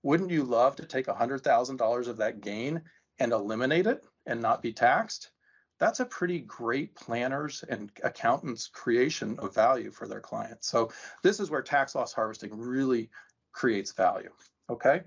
Wouldn't 0.02 0.30
you 0.30 0.44
love 0.44 0.76
to 0.76 0.86
take 0.86 1.06
$100,000 1.06 2.08
of 2.08 2.16
that 2.16 2.40
gain 2.40 2.82
and 3.18 3.32
eliminate 3.32 3.86
it 3.86 4.04
and 4.26 4.40
not 4.40 4.62
be 4.62 4.72
taxed, 4.72 5.30
that's 5.78 6.00
a 6.00 6.04
pretty 6.04 6.40
great 6.40 6.94
planners 6.94 7.64
and 7.68 7.90
accountants 8.02 8.68
creation 8.68 9.38
of 9.38 9.54
value 9.54 9.90
for 9.90 10.08
their 10.08 10.20
clients. 10.20 10.68
So 10.68 10.90
this 11.22 11.40
is 11.40 11.50
where 11.50 11.62
tax 11.62 11.94
loss 11.94 12.12
harvesting 12.12 12.56
really 12.58 13.10
creates 13.52 13.92
value. 13.92 14.30
Okay. 14.70 15.02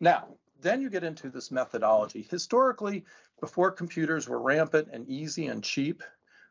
Now, 0.00 0.28
then 0.60 0.80
you 0.80 0.90
get 0.90 1.04
into 1.04 1.28
this 1.28 1.50
methodology. 1.50 2.26
Historically, 2.30 3.04
before 3.40 3.70
computers 3.72 4.28
were 4.28 4.40
rampant 4.40 4.88
and 4.92 5.08
easy 5.08 5.46
and 5.46 5.62
cheap, 5.62 6.02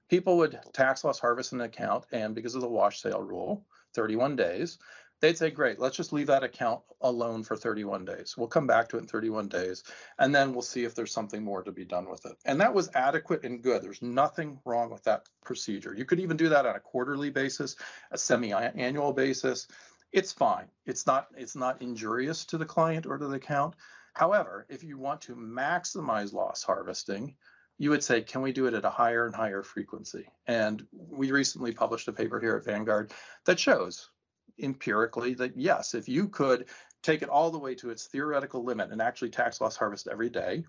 people 0.10 0.38
would 0.38 0.60
tax 0.74 1.04
loss 1.04 1.20
harvest 1.20 1.54
an 1.54 1.62
account, 1.62 2.06
and 2.12 2.36
because 2.36 2.56
of 2.56 2.62
the 2.62 2.68
wash 2.68 3.02
sale 3.02 3.22
rule, 3.22 3.66
31 3.94 4.36
days, 4.36 4.78
they'd 5.22 5.38
say, 5.38 5.50
great, 5.50 5.80
let's 5.80 5.96
just 5.96 6.12
leave 6.12 6.28
that 6.28 6.44
account 6.44 6.82
alone 7.02 7.44
for 7.44 7.56
31 7.56 8.06
days. 8.06 8.36
We'll 8.38 8.48
come 8.48 8.68
back 8.68 8.90
to 8.90 8.98
it 8.98 9.02
in 9.02 9.08
31 9.08 9.48
days, 9.48 9.84
and 10.20 10.34
then 10.34 10.52
we'll 10.52 10.62
see 10.62 10.84
if 10.84 10.96
there's 10.96 11.14
something 11.14 11.44
more 11.44 11.64
to 11.64 11.72
be 11.72 11.86
done 11.86 12.10
with 12.10 12.26
it. 12.26 12.38
And 12.46 12.60
that 12.60 12.74
was 12.74 12.90
adequate 12.96 13.44
and 13.44 13.62
good. 13.62 13.82
There's 13.82 14.02
nothing 14.02 14.60
wrong 14.66 14.92
with 14.92 15.04
that 15.04 15.30
procedure. 15.46 15.94
You 15.96 16.06
could 16.06 16.20
even 16.20 16.38
do 16.38 16.50
that 16.50 16.66
on 16.66 16.76
a 16.76 16.80
quarterly 16.80 17.30
basis, 17.30 17.76
a 18.12 18.18
semi-annual 18.18 19.14
basis. 19.14 19.68
It's 20.12 20.32
fine. 20.32 20.66
It's 20.86 21.06
not, 21.06 21.28
it's 21.38 21.56
not 21.56 21.82
injurious 21.82 22.44
to 22.46 22.58
the 22.58 22.66
client 22.66 23.06
or 23.06 23.18
to 23.18 23.28
the 23.28 23.36
account. 23.36 23.76
However, 24.14 24.66
if 24.70 24.84
you 24.84 24.98
want 24.98 25.22
to 25.22 25.36
maximize 25.36 26.34
loss 26.34 26.64
harvesting, 26.64 27.36
you 27.78 27.90
would 27.90 28.04
say, 28.04 28.22
can 28.22 28.42
we 28.42 28.52
do 28.52 28.68
it 28.68 28.74
at 28.74 28.86
a 28.86 28.90
higher 28.90 29.26
and 29.26 29.34
higher 29.34 29.64
frequency? 29.64 30.28
And 30.48 30.86
we 30.92 31.32
recently 31.32 31.72
published 31.72 32.08
a 32.08 32.12
paper 32.14 32.40
here 32.40 32.56
at 32.58 32.66
Vanguard 32.66 33.12
that 33.46 33.60
shows 33.60 34.10
empirically 34.60 35.34
that 35.36 35.56
yes, 35.58 35.94
if 35.94 36.08
you 36.08 36.28
could 36.28 36.66
take 37.04 37.22
it 37.22 37.30
all 37.30 37.52
the 37.52 37.60
way 37.60 37.76
to 37.76 37.90
its 37.90 38.06
theoretical 38.06 38.64
limit 38.64 38.92
and 38.92 39.02
actually 39.02 39.30
tax 39.30 39.62
loss 39.62 39.76
harvest 39.76 40.08
every 40.08 40.30
day, 40.30 40.64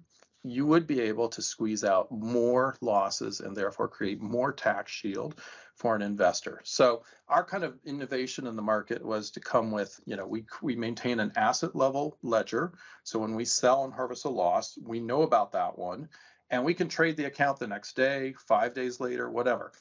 you 0.44 0.66
would 0.66 0.86
be 0.86 1.00
able 1.00 1.28
to 1.28 1.40
squeeze 1.40 1.84
out 1.84 2.10
more 2.10 2.76
losses 2.80 3.40
and 3.40 3.56
therefore 3.56 3.86
create 3.86 4.20
more 4.20 4.52
tax 4.52 4.90
shield 4.90 5.40
for 5.76 5.94
an 5.94 6.02
investor. 6.02 6.60
So 6.64 7.04
our 7.28 7.44
kind 7.44 7.62
of 7.64 7.78
innovation 7.84 8.46
in 8.46 8.56
the 8.56 8.62
market 8.62 9.04
was 9.04 9.30
to 9.32 9.40
come 9.40 9.70
with, 9.70 10.00
you 10.04 10.16
know, 10.16 10.26
we 10.26 10.44
we 10.60 10.74
maintain 10.74 11.20
an 11.20 11.32
asset 11.36 11.76
level 11.76 12.18
ledger. 12.22 12.72
So 13.04 13.18
when 13.20 13.34
we 13.34 13.44
sell 13.44 13.84
and 13.84 13.92
harvest 13.92 14.24
a 14.24 14.28
loss, 14.28 14.76
we 14.82 15.00
know 15.00 15.22
about 15.22 15.52
that 15.52 15.78
one 15.78 16.08
and 16.50 16.64
we 16.64 16.74
can 16.74 16.88
trade 16.88 17.16
the 17.16 17.24
account 17.24 17.58
the 17.58 17.66
next 17.66 17.96
day, 17.96 18.34
5 18.46 18.74
days 18.74 19.00
later, 19.00 19.30
whatever 19.30 19.72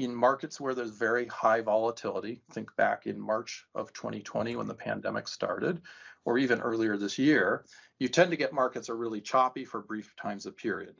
in 0.00 0.14
markets 0.14 0.58
where 0.58 0.74
there's 0.74 0.90
very 0.90 1.26
high 1.26 1.60
volatility, 1.60 2.40
think 2.52 2.74
back 2.76 3.06
in 3.06 3.20
March 3.20 3.66
of 3.74 3.92
2020 3.92 4.56
when 4.56 4.66
the 4.66 4.74
pandemic 4.74 5.28
started, 5.28 5.82
or 6.24 6.38
even 6.38 6.60
earlier 6.60 6.96
this 6.96 7.18
year, 7.18 7.66
you 7.98 8.08
tend 8.08 8.30
to 8.30 8.36
get 8.36 8.54
markets 8.54 8.88
are 8.88 8.96
really 8.96 9.20
choppy 9.20 9.64
for 9.64 9.82
brief 9.82 10.16
times 10.16 10.46
of 10.46 10.56
period. 10.56 10.94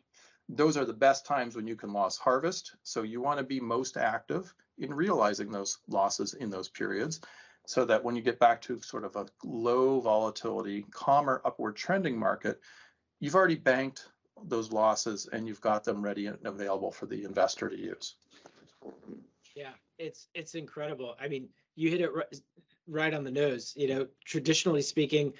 Those 0.50 0.76
are 0.76 0.84
the 0.84 0.92
best 0.92 1.24
times 1.24 1.56
when 1.56 1.66
you 1.66 1.76
can 1.76 1.94
loss 1.94 2.18
harvest. 2.18 2.76
So 2.82 3.02
you 3.02 3.22
want 3.22 3.38
to 3.38 3.44
be 3.44 3.58
most 3.58 3.96
active 3.96 4.52
in 4.78 4.92
realizing 4.92 5.50
those 5.50 5.78
losses 5.88 6.34
in 6.34 6.50
those 6.50 6.68
periods 6.68 7.20
so 7.66 7.86
that 7.86 8.04
when 8.04 8.16
you 8.16 8.22
get 8.22 8.38
back 8.38 8.60
to 8.62 8.80
sort 8.82 9.04
of 9.04 9.16
a 9.16 9.26
low 9.44 10.00
volatility, 10.00 10.84
calmer 10.90 11.40
upward 11.44 11.76
trending 11.76 12.18
market, 12.18 12.60
you've 13.20 13.34
already 13.34 13.56
banked 13.56 14.08
those 14.44 14.72
losses 14.72 15.26
and 15.32 15.46
you've 15.46 15.60
got 15.60 15.84
them 15.84 16.02
ready 16.02 16.26
and 16.26 16.38
available 16.44 16.90
for 16.90 17.06
the 17.06 17.24
investor 17.24 17.68
to 17.68 17.78
use. 17.78 18.16
Yeah, 19.54 19.72
it's 19.98 20.28
it's 20.34 20.54
incredible. 20.54 21.16
I 21.20 21.28
mean, 21.28 21.48
you 21.76 21.90
hit 21.90 22.00
it 22.00 22.12
right, 22.14 22.40
right 22.86 23.14
on 23.14 23.24
the 23.24 23.30
nose. 23.30 23.74
You 23.76 23.88
know, 23.88 24.08
traditionally 24.24 24.82
speaking, 24.82 25.32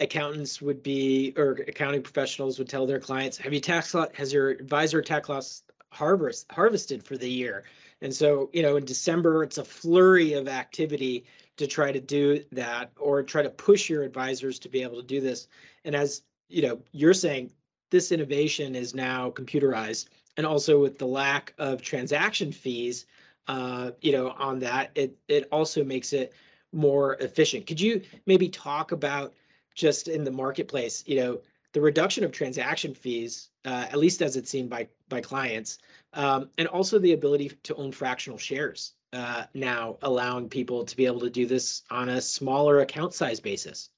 accountants 0.00 0.62
would 0.62 0.82
be 0.82 1.34
or 1.36 1.52
accounting 1.68 2.02
professionals 2.02 2.58
would 2.58 2.68
tell 2.68 2.86
their 2.86 3.00
clients, 3.00 3.36
"Have 3.38 3.52
you 3.52 3.60
tax 3.60 3.94
lot? 3.94 4.14
Has 4.14 4.32
your 4.32 4.50
advisor 4.50 5.02
tax 5.02 5.28
loss 5.28 5.62
harvest 5.92 6.46
harvested 6.50 7.02
for 7.02 7.16
the 7.16 7.28
year?" 7.30 7.64
And 8.00 8.14
so, 8.14 8.48
you 8.52 8.62
know, 8.62 8.76
in 8.76 8.84
December, 8.84 9.42
it's 9.42 9.58
a 9.58 9.64
flurry 9.64 10.34
of 10.34 10.46
activity 10.48 11.24
to 11.56 11.66
try 11.66 11.90
to 11.90 12.00
do 12.00 12.44
that 12.52 12.92
or 12.96 13.22
try 13.22 13.42
to 13.42 13.50
push 13.50 13.90
your 13.90 14.04
advisors 14.04 14.58
to 14.60 14.68
be 14.68 14.82
able 14.82 14.96
to 14.96 15.02
do 15.06 15.20
this. 15.20 15.48
And 15.84 15.96
as 15.96 16.22
you 16.48 16.62
know, 16.62 16.80
you're 16.92 17.14
saying 17.14 17.52
this 17.90 18.12
innovation 18.12 18.74
is 18.74 18.94
now 18.94 19.30
computerized 19.30 20.08
and 20.38 20.46
also 20.46 20.80
with 20.80 20.96
the 20.96 21.06
lack 21.06 21.52
of 21.58 21.82
transaction 21.82 22.50
fees, 22.50 23.04
uh, 23.48 23.90
you 24.00 24.12
know, 24.12 24.30
on 24.38 24.58
that, 24.60 24.90
it 24.94 25.14
it 25.26 25.48
also 25.52 25.84
makes 25.84 26.14
it 26.14 26.32
more 26.72 27.14
efficient. 27.16 27.66
Could 27.66 27.80
you 27.80 28.00
maybe 28.26 28.48
talk 28.48 28.92
about 28.92 29.34
just 29.74 30.08
in 30.08 30.24
the 30.24 30.30
marketplace, 30.30 31.02
you 31.06 31.16
know, 31.16 31.40
the 31.72 31.80
reduction 31.80 32.24
of 32.24 32.32
transaction 32.32 32.94
fees, 32.94 33.50
uh, 33.64 33.86
at 33.90 33.98
least 33.98 34.22
as 34.22 34.36
it's 34.36 34.48
seen 34.48 34.68
by 34.68 34.88
by 35.08 35.20
clients, 35.20 35.78
um, 36.14 36.48
and 36.56 36.68
also 36.68 36.98
the 36.98 37.12
ability 37.12 37.50
to 37.64 37.74
own 37.74 37.90
fractional 37.90 38.38
shares 38.38 38.94
uh, 39.12 39.44
now, 39.54 39.98
allowing 40.02 40.48
people 40.48 40.84
to 40.84 40.96
be 40.96 41.04
able 41.04 41.20
to 41.20 41.30
do 41.30 41.46
this 41.46 41.82
on 41.90 42.10
a 42.10 42.20
smaller 42.20 42.80
account 42.80 43.12
size 43.12 43.40
basis. 43.40 43.90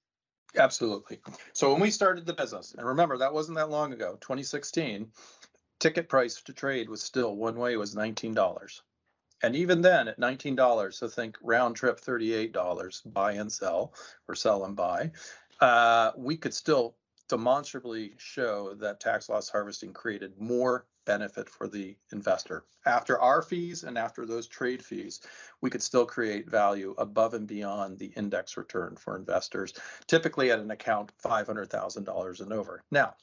Absolutely. 0.57 1.21
So 1.53 1.71
when 1.71 1.81
we 1.81 1.91
started 1.91 2.27
the 2.27 2.33
business, 2.33 2.75
and 2.77 2.87
remember 2.87 3.17
that 3.19 3.33
wasn't 3.33 3.57
that 3.59 3.71
long 3.71 3.93
ago, 3.93 4.17
2016, 4.21 5.07
ticket 5.81 6.09
price 6.09 6.41
to 6.43 6.53
trade 6.53 6.89
was 6.89 7.03
still 7.03 7.37
one 7.37 7.57
way 7.57 7.77
was 7.77 7.95
$19. 7.95 8.81
And 9.43 9.57
even 9.57 9.81
then 9.81 10.09
at 10.09 10.21
$19, 10.21 10.95
so 10.95 11.09
think 11.09 11.37
round 11.43 11.75
trip 11.75 12.01
$38, 12.01 13.13
buy 13.13 13.33
and 13.33 13.51
sell 13.51 13.95
or 14.29 14.35
sell 14.35 14.65
and 14.65 14.77
buy, 14.77 15.11
uh, 15.61 16.13
we 16.17 16.37
could 16.37 16.55
still 16.55 16.95
demonstrably 17.29 18.13
show 18.19 18.75
that 18.75 19.01
tax 19.01 19.29
loss 19.29 19.49
harvesting 19.49 19.93
created 19.93 20.39
more 20.39 20.87
benefit 21.07 21.49
for 21.49 21.69
the 21.69 21.97
investor. 22.13 22.65
After 22.85 23.19
our 23.19 23.41
fees 23.41 23.85
and 23.85 23.97
after 23.97 24.27
those 24.27 24.47
trade 24.47 24.85
fees, 24.85 25.21
we 25.61 25.71
could 25.71 25.83
still 25.83 26.05
create 26.05 26.51
value 26.51 26.95
above 26.99 27.35
and 27.35 27.47
beyond 27.47 27.99
the 27.99 28.13
index 28.17 28.57
return 28.57 28.97
for 28.97 29.17
investors, 29.17 29.73
typically 30.07 30.51
at 30.51 30.59
an 30.59 30.71
account 30.71 31.13
$500,000 31.25 32.41
and 32.41 32.53
over. 32.53 32.83
Now, 32.91 33.15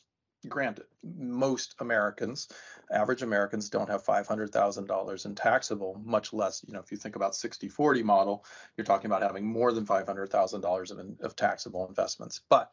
granted, 0.47 0.85
most 1.03 1.75
Americans, 1.79 2.47
average 2.91 3.21
Americans 3.21 3.69
don't 3.69 3.89
have 3.89 4.03
$500,000 4.03 5.25
in 5.25 5.35
taxable, 5.35 6.01
much 6.03 6.33
less, 6.33 6.63
you 6.67 6.73
know, 6.73 6.79
if 6.79 6.91
you 6.91 6.97
think 6.97 7.15
about 7.15 7.35
60 7.35 7.67
40 7.67 8.03
model, 8.03 8.45
you're 8.75 8.85
talking 8.85 9.07
about 9.07 9.21
having 9.21 9.45
more 9.45 9.71
than 9.71 9.85
$500,000 9.85 10.91
of, 10.91 11.25
of 11.25 11.35
taxable 11.35 11.87
investments. 11.87 12.41
But 12.49 12.71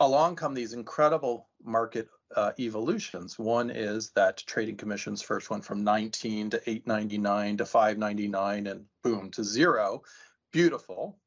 along 0.00 0.36
come 0.36 0.54
these 0.54 0.72
incredible 0.72 1.48
market 1.62 2.08
uh, 2.36 2.52
evolutions. 2.58 3.38
One 3.38 3.70
is 3.70 4.10
that 4.12 4.42
trading 4.46 4.76
commissions 4.76 5.20
first 5.20 5.50
went 5.50 5.64
from 5.64 5.84
19 5.84 6.50
to 6.50 6.70
899 6.70 7.56
to 7.58 7.66
599 7.66 8.66
and 8.66 8.84
boom 9.02 9.30
to 9.32 9.44
zero. 9.44 10.02
Beautiful. 10.52 11.18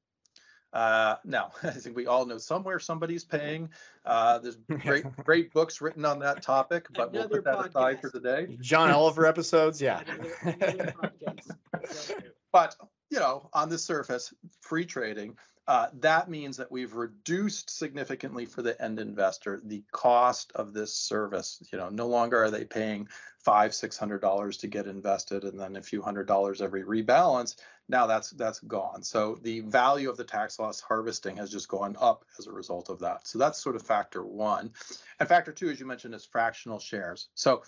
Uh, 0.74 1.16
now, 1.24 1.52
I 1.64 1.70
think 1.70 1.96
we 1.96 2.08
all 2.08 2.26
know 2.26 2.38
somewhere 2.38 2.80
somebody's 2.80 3.24
paying. 3.24 3.70
Uh, 4.06 4.40
there's 4.40 4.58
great, 4.82 5.06
great 5.18 5.54
books 5.54 5.80
written 5.80 6.04
on 6.04 6.20
that 6.20 6.42
topic, 6.42 6.88
but 6.94 7.14
we'll 7.14 7.30
put 7.30 7.46
that 7.46 7.68
aside 7.68 8.02
for 8.02 8.10
today. 8.10 8.58
John 8.60 8.90
Oliver 8.90 9.26
episodes, 9.26 9.82
yeah. 9.82 10.02
Another- 10.42 10.94
another 10.94 10.94
But, 12.52 12.76
you 13.10 13.20
know, 13.20 13.50
on 13.54 13.70
the 13.70 13.80
surface, 13.80 14.32
free 14.62 14.86
trading, 14.86 15.36
uh, 15.68 15.88
that 16.02 16.30
means 16.30 16.58
that 16.58 16.72
we've 16.72 16.94
reduced 16.94 17.70
significantly 17.70 18.46
for 18.46 18.62
the 18.62 18.80
end 18.82 19.00
investor 19.00 19.62
the 19.64 19.84
cost 19.92 20.52
of 20.56 20.74
this 20.74 20.94
service. 20.94 21.64
You 21.72 21.78
know, 21.78 21.90
no 21.90 22.08
longer 22.08 22.44
are 22.44 22.52
they 22.52 22.66
paying 22.66 23.08
five, 23.40 23.74
six 23.74 23.98
hundred 23.98 24.20
dollars 24.20 24.58
to 24.58 24.68
get 24.68 24.88
invested 24.88 25.46
and 25.46 25.58
then 25.58 25.78
a 25.78 25.82
few 25.82 26.02
hundred 26.02 26.28
dollars 26.28 26.62
every 26.62 26.84
rebalance. 26.84 27.56
Now 27.90 28.08
that's 28.08 28.32
that's 28.32 28.60
gone. 28.62 29.04
So 29.04 29.38
the 29.42 29.60
value 29.62 30.10
of 30.10 30.18
the 30.18 30.24
tax 30.24 30.58
loss 30.58 30.80
harvesting 30.80 31.38
has 31.38 31.52
just 31.52 31.68
gone 31.68 31.96
up 32.00 32.26
as 32.40 32.48
a 32.48 32.52
result 32.52 32.90
of 32.90 33.00
that. 33.00 33.28
So 33.28 33.38
that's 33.38 33.62
sort 33.62 33.76
of 33.76 33.82
factor 33.82 34.24
one. 34.24 34.72
And 35.20 35.28
factor 35.28 35.52
two, 35.52 35.70
as 35.70 35.80
you 35.80 35.86
mentioned, 35.86 36.16
is 36.16 36.26
fractional 36.26 36.80
shares. 36.80 37.28
So 37.36 37.64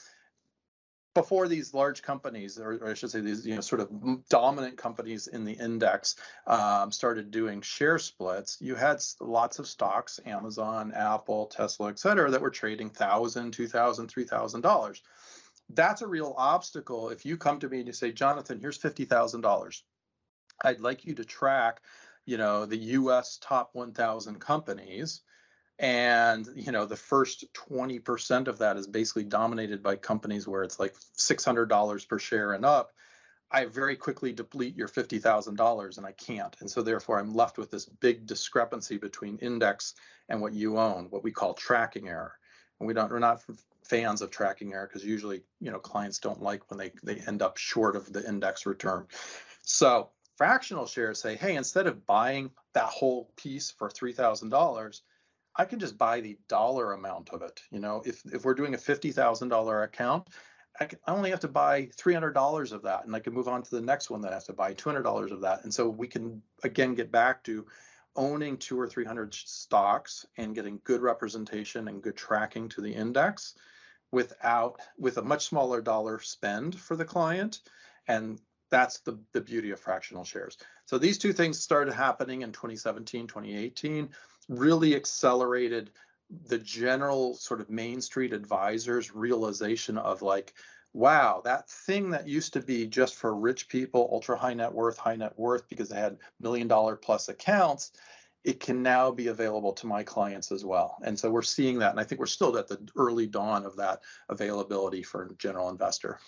before 1.13 1.47
these 1.47 1.73
large 1.73 2.01
companies, 2.01 2.59
or, 2.59 2.73
or, 2.73 2.89
I 2.89 2.93
should 2.93 3.09
say 3.09 3.21
these, 3.21 3.47
you 3.47 3.55
know, 3.55 3.61
sort 3.61 3.79
of 3.79 3.89
dominant 4.27 4.77
companies 4.77 5.27
in 5.27 5.45
the 5.45 5.53
index 5.53 6.17
um, 6.45 6.91
started 6.91 7.31
doing 7.31 7.61
share 7.61 7.97
splits, 7.97 8.57
you 8.59 8.75
had 8.75 9.01
lots 9.21 9.57
of 9.57 9.65
stocks, 9.67 10.19
Amazon, 10.25 10.91
Apple, 10.93 11.47
Tesla, 11.47 11.89
et 11.89 11.99
cetera, 11.99 12.29
that 12.29 12.41
were 12.41 12.49
trading 12.49 12.89
thousand, 12.89 13.51
two 13.51 13.67
thousand, 13.67 14.07
three 14.07 14.25
thousand 14.25 14.61
dollars. 14.61 15.03
That's 15.69 16.01
a 16.01 16.07
real 16.07 16.35
obstacle. 16.37 17.09
If 17.09 17.25
you 17.25 17.37
come 17.37 17.59
to 17.59 17.69
me 17.69 17.77
and 17.79 17.87
you 17.87 17.93
say, 17.93 18.11
Jonathan, 18.11 18.59
here's 18.59 18.77
fifty 18.77 19.05
thousand 19.05 19.39
dollars, 19.41 19.83
I'd 20.63 20.79
like 20.79 21.05
you 21.05 21.13
to 21.15 21.25
track, 21.25 21.81
you 22.25 22.37
know, 22.37 22.65
the 22.65 22.77
U.S. 22.77 23.37
top 23.41 23.69
one 23.73 23.91
thousand 23.91 24.39
companies 24.39 25.21
and 25.79 26.47
you 26.55 26.71
know 26.71 26.85
the 26.85 26.95
first 26.95 27.45
20% 27.53 28.47
of 28.47 28.57
that 28.57 28.77
is 28.77 28.87
basically 28.87 29.23
dominated 29.23 29.83
by 29.83 29.95
companies 29.95 30.47
where 30.47 30.63
it's 30.63 30.79
like 30.79 30.95
$600 31.17 32.07
per 32.07 32.19
share 32.19 32.53
and 32.53 32.63
up 32.63 32.93
i 33.51 33.65
very 33.65 33.95
quickly 33.95 34.31
deplete 34.31 34.75
your 34.75 34.87
$50000 34.87 35.97
and 35.97 36.05
i 36.05 36.11
can't 36.13 36.55
and 36.61 36.69
so 36.69 36.81
therefore 36.81 37.19
i'm 37.19 37.33
left 37.33 37.57
with 37.57 37.71
this 37.71 37.85
big 37.85 38.25
discrepancy 38.25 38.97
between 38.97 39.37
index 39.39 39.95
and 40.29 40.39
what 40.39 40.53
you 40.53 40.77
own 40.77 41.07
what 41.09 41.23
we 41.23 41.31
call 41.31 41.53
tracking 41.53 42.07
error 42.07 42.37
and 42.79 42.87
we 42.87 42.93
don't 42.93 43.11
we're 43.11 43.19
not 43.19 43.43
fans 43.83 44.21
of 44.21 44.31
tracking 44.31 44.73
error 44.73 44.87
because 44.87 45.05
usually 45.05 45.43
you 45.59 45.71
know 45.71 45.79
clients 45.79 46.19
don't 46.19 46.41
like 46.41 46.69
when 46.71 46.77
they 46.77 46.91
they 47.03 47.21
end 47.27 47.41
up 47.41 47.57
short 47.57 47.97
of 47.97 48.11
the 48.13 48.25
index 48.25 48.65
return 48.65 49.05
so 49.61 50.09
fractional 50.37 50.85
shares 50.85 51.19
say 51.19 51.35
hey 51.35 51.55
instead 51.55 51.87
of 51.87 52.05
buying 52.05 52.49
that 52.73 52.85
whole 52.85 53.31
piece 53.37 53.71
for 53.71 53.89
$3000 53.89 55.01
I 55.57 55.65
can 55.65 55.79
just 55.79 55.97
buy 55.97 56.19
the 56.19 56.37
dollar 56.49 56.93
amount 56.93 57.29
of 57.29 57.41
it. 57.41 57.61
You 57.71 57.79
know, 57.79 58.01
if 58.05 58.21
if 58.25 58.43
we're 58.43 58.55
doing 58.55 58.73
a 58.73 58.77
fifty 58.77 59.11
thousand 59.11 59.49
dollar 59.49 59.83
account, 59.83 60.27
I, 60.79 60.85
can, 60.85 60.99
I 61.07 61.13
only 61.13 61.29
have 61.29 61.39
to 61.41 61.47
buy 61.47 61.83
$300 61.97 62.71
of 62.73 62.81
that 62.83 63.05
and 63.05 63.15
I 63.15 63.19
can 63.19 63.33
move 63.33 63.47
on 63.47 63.63
to 63.63 63.71
the 63.71 63.81
next 63.81 64.09
one 64.09 64.21
that 64.21 64.33
has 64.33 64.45
to 64.45 64.53
buy 64.53 64.73
$200 64.73 65.31
of 65.31 65.41
that. 65.41 65.63
And 65.63 65.73
so 65.73 65.87
we 65.87 66.07
can 66.07 66.41
again 66.63 66.95
get 66.95 67.11
back 67.11 67.43
to 67.45 67.65
owning 68.17 68.57
two 68.57 68.79
or 68.79 68.87
300 68.87 69.33
stocks 69.33 70.25
and 70.37 70.55
getting 70.55 70.79
good 70.83 71.01
representation 71.01 71.87
and 71.87 72.01
good 72.01 72.17
tracking 72.17 72.67
to 72.69 72.81
the 72.81 72.93
index 72.93 73.55
without 74.11 74.79
with 74.97 75.17
a 75.17 75.21
much 75.21 75.45
smaller 75.47 75.81
dollar 75.81 76.19
spend 76.19 76.79
for 76.79 76.95
the 76.95 77.05
client 77.05 77.61
and 78.07 78.39
that's 78.69 78.99
the, 78.99 79.17
the 79.33 79.41
beauty 79.41 79.71
of 79.71 79.79
fractional 79.79 80.23
shares 80.23 80.57
so 80.85 80.97
these 80.97 81.17
two 81.17 81.33
things 81.33 81.59
started 81.59 81.93
happening 81.93 82.41
in 82.41 82.51
2017 82.51 83.27
2018 83.27 84.09
really 84.49 84.95
accelerated 84.95 85.91
the 86.47 86.57
general 86.57 87.35
sort 87.35 87.61
of 87.61 87.69
main 87.69 88.01
street 88.01 88.33
advisors 88.33 89.13
realization 89.13 89.97
of 89.97 90.21
like 90.21 90.53
wow 90.93 91.41
that 91.43 91.69
thing 91.69 92.09
that 92.09 92.27
used 92.27 92.53
to 92.53 92.61
be 92.61 92.87
just 92.87 93.15
for 93.15 93.35
rich 93.35 93.67
people 93.67 94.09
ultra 94.11 94.37
high 94.37 94.53
net 94.53 94.73
worth 94.73 94.97
high 94.97 95.15
net 95.15 95.37
worth 95.37 95.67
because 95.69 95.89
they 95.89 95.99
had 95.99 96.17
million 96.39 96.67
dollar 96.67 96.95
plus 96.95 97.29
accounts 97.29 97.91
it 98.45 98.59
can 98.59 98.83
now 98.83 99.11
be 99.11 99.27
available 99.27 99.73
to 99.73 99.87
my 99.87 100.03
clients 100.03 100.51
as 100.51 100.63
well. 100.63 100.97
And 101.01 101.17
so 101.17 101.31
we're 101.31 101.41
seeing 101.41 101.79
that. 101.79 101.89
And 101.89 101.99
I 101.99 102.03
think 102.03 102.19
we're 102.19 102.27
still 102.27 102.55
at 102.59 102.67
the 102.67 102.79
early 102.95 103.25
dawn 103.25 103.65
of 103.65 103.75
that 103.77 104.01
availability 104.29 105.01
for 105.01 105.33
general 105.39 105.69
investor. 105.69 106.19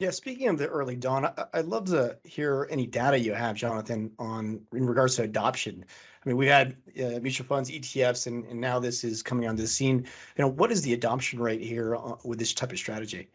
Yeah, 0.00 0.08
speaking 0.08 0.48
of 0.48 0.56
the 0.56 0.66
early 0.66 0.96
dawn, 0.96 1.26
I, 1.26 1.58
would 1.58 1.66
love 1.66 1.84
to 1.90 2.16
hear 2.24 2.66
any 2.70 2.86
data 2.86 3.18
you 3.18 3.34
have, 3.34 3.54
Jonathan, 3.54 4.10
on 4.18 4.58
in 4.72 4.86
regards 4.86 5.16
to 5.16 5.24
adoption. 5.24 5.84
I 6.24 6.28
mean, 6.28 6.38
we 6.38 6.46
had 6.46 6.74
uh, 6.98 7.20
mutual 7.20 7.46
funds, 7.46 7.70
ETFs, 7.70 8.26
and, 8.26 8.46
and 8.46 8.58
now 8.58 8.78
this 8.78 9.04
is 9.04 9.22
coming 9.22 9.46
onto 9.46 9.60
the 9.60 9.68
scene. 9.68 9.98
You 9.98 10.44
know, 10.44 10.48
what 10.48 10.72
is 10.72 10.80
the 10.80 10.94
adoption 10.94 11.38
rate 11.38 11.60
here 11.60 11.96
uh, 11.96 12.14
with 12.24 12.38
this 12.38 12.54
type 12.54 12.72
of 12.72 12.78
strategy? 12.78 13.28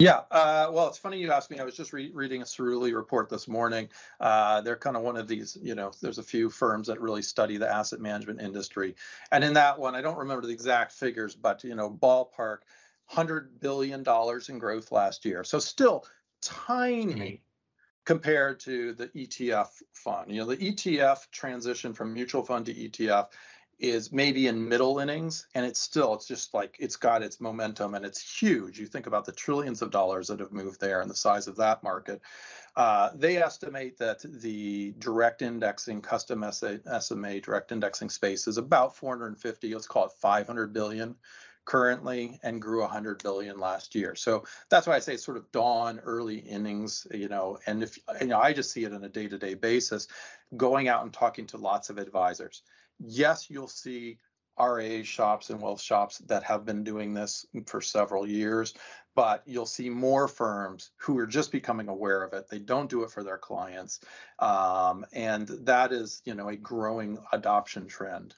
Yeah, 0.00 0.22
uh, 0.32 0.68
well, 0.72 0.88
it's 0.88 0.98
funny 0.98 1.18
you 1.18 1.30
asked 1.30 1.52
me. 1.52 1.60
I 1.60 1.64
was 1.64 1.76
just 1.76 1.92
re- 1.92 2.10
reading 2.12 2.42
a 2.42 2.44
Cerulli 2.44 2.92
report 2.92 3.28
this 3.28 3.46
morning. 3.46 3.88
Uh, 4.18 4.60
they're 4.60 4.74
kind 4.74 4.96
of 4.96 5.04
one 5.04 5.16
of 5.16 5.28
these, 5.28 5.56
you 5.62 5.76
know, 5.76 5.92
there's 6.00 6.18
a 6.18 6.24
few 6.24 6.50
firms 6.50 6.88
that 6.88 7.00
really 7.00 7.22
study 7.22 7.58
the 7.58 7.72
asset 7.72 8.00
management 8.00 8.40
industry. 8.40 8.96
And 9.30 9.44
in 9.44 9.52
that 9.52 9.78
one, 9.78 9.94
I 9.94 10.00
don't 10.00 10.18
remember 10.18 10.44
the 10.44 10.52
exact 10.52 10.90
figures, 10.90 11.36
but, 11.36 11.62
you 11.62 11.76
know, 11.76 11.88
ballpark, 11.88 12.62
$100 13.12 13.60
billion 13.60 14.04
in 14.48 14.58
growth 14.58 14.92
last 14.92 15.24
year. 15.24 15.44
So 15.44 15.58
still 15.58 16.06
tiny 16.40 17.42
compared 18.04 18.58
to 18.60 18.92
the 18.94 19.08
ETF 19.08 19.68
fund. 19.92 20.30
You 20.30 20.40
know, 20.40 20.46
the 20.46 20.56
ETF 20.56 21.30
transition 21.30 21.92
from 21.92 22.12
mutual 22.12 22.42
fund 22.42 22.66
to 22.66 22.74
ETF 22.74 23.28
is 23.82 24.12
maybe 24.12 24.46
in 24.46 24.68
middle 24.68 25.00
innings 25.00 25.48
and 25.56 25.66
it's 25.66 25.80
still 25.80 26.14
it's 26.14 26.28
just 26.28 26.54
like 26.54 26.76
it's 26.78 26.94
got 26.94 27.20
its 27.20 27.40
momentum 27.40 27.94
and 27.94 28.04
it's 28.04 28.40
huge 28.40 28.78
you 28.78 28.86
think 28.86 29.08
about 29.08 29.24
the 29.24 29.32
trillions 29.32 29.82
of 29.82 29.90
dollars 29.90 30.28
that 30.28 30.38
have 30.38 30.52
moved 30.52 30.80
there 30.80 31.00
and 31.00 31.10
the 31.10 31.14
size 31.14 31.48
of 31.48 31.56
that 31.56 31.82
market 31.82 32.20
uh, 32.76 33.10
they 33.14 33.38
estimate 33.38 33.98
that 33.98 34.20
the 34.40 34.94
direct 34.98 35.42
indexing 35.42 36.00
custom 36.00 36.44
sma 36.52 37.40
direct 37.40 37.72
indexing 37.72 38.08
space 38.08 38.46
is 38.46 38.56
about 38.56 38.94
450 38.94 39.74
let's 39.74 39.86
call 39.86 40.06
it 40.06 40.12
500 40.12 40.72
billion 40.72 41.16
currently 41.64 42.38
and 42.42 42.60
grew 42.60 42.80
100 42.80 43.22
billion 43.22 43.58
last 43.58 43.94
year 43.94 44.14
so 44.14 44.44
that's 44.68 44.86
why 44.86 44.94
i 44.94 44.98
say 44.98 45.14
it's 45.14 45.24
sort 45.24 45.36
of 45.36 45.50
dawn 45.52 46.00
early 46.00 46.38
innings 46.38 47.06
you 47.12 47.28
know 47.28 47.58
and 47.66 47.82
if 47.82 47.98
you 48.20 48.26
know 48.26 48.40
i 48.40 48.52
just 48.52 48.72
see 48.72 48.84
it 48.84 48.92
on 48.92 49.04
a 49.04 49.08
day-to-day 49.08 49.54
basis 49.54 50.08
going 50.56 50.88
out 50.88 51.04
and 51.04 51.12
talking 51.12 51.46
to 51.46 51.56
lots 51.56 51.88
of 51.88 51.98
advisors 51.98 52.62
yes, 53.06 53.50
you'll 53.50 53.68
see 53.68 54.18
RIA 54.60 55.02
shops 55.02 55.50
and 55.50 55.60
wealth 55.60 55.80
shops 55.80 56.18
that 56.18 56.42
have 56.42 56.64
been 56.64 56.84
doing 56.84 57.14
this 57.14 57.46
for 57.66 57.80
several 57.80 58.26
years, 58.26 58.74
but 59.14 59.42
you'll 59.46 59.66
see 59.66 59.88
more 59.88 60.28
firms 60.28 60.90
who 60.96 61.18
are 61.18 61.26
just 61.26 61.50
becoming 61.50 61.88
aware 61.88 62.22
of 62.22 62.32
it. 62.32 62.48
They 62.48 62.58
don't 62.58 62.90
do 62.90 63.02
it 63.02 63.10
for 63.10 63.24
their 63.24 63.38
clients, 63.38 64.00
um, 64.38 65.06
and 65.12 65.48
that 65.48 65.92
is, 65.92 66.20
you 66.24 66.34
know, 66.34 66.48
a 66.48 66.56
growing 66.56 67.18
adoption 67.32 67.86
trend. 67.86 68.34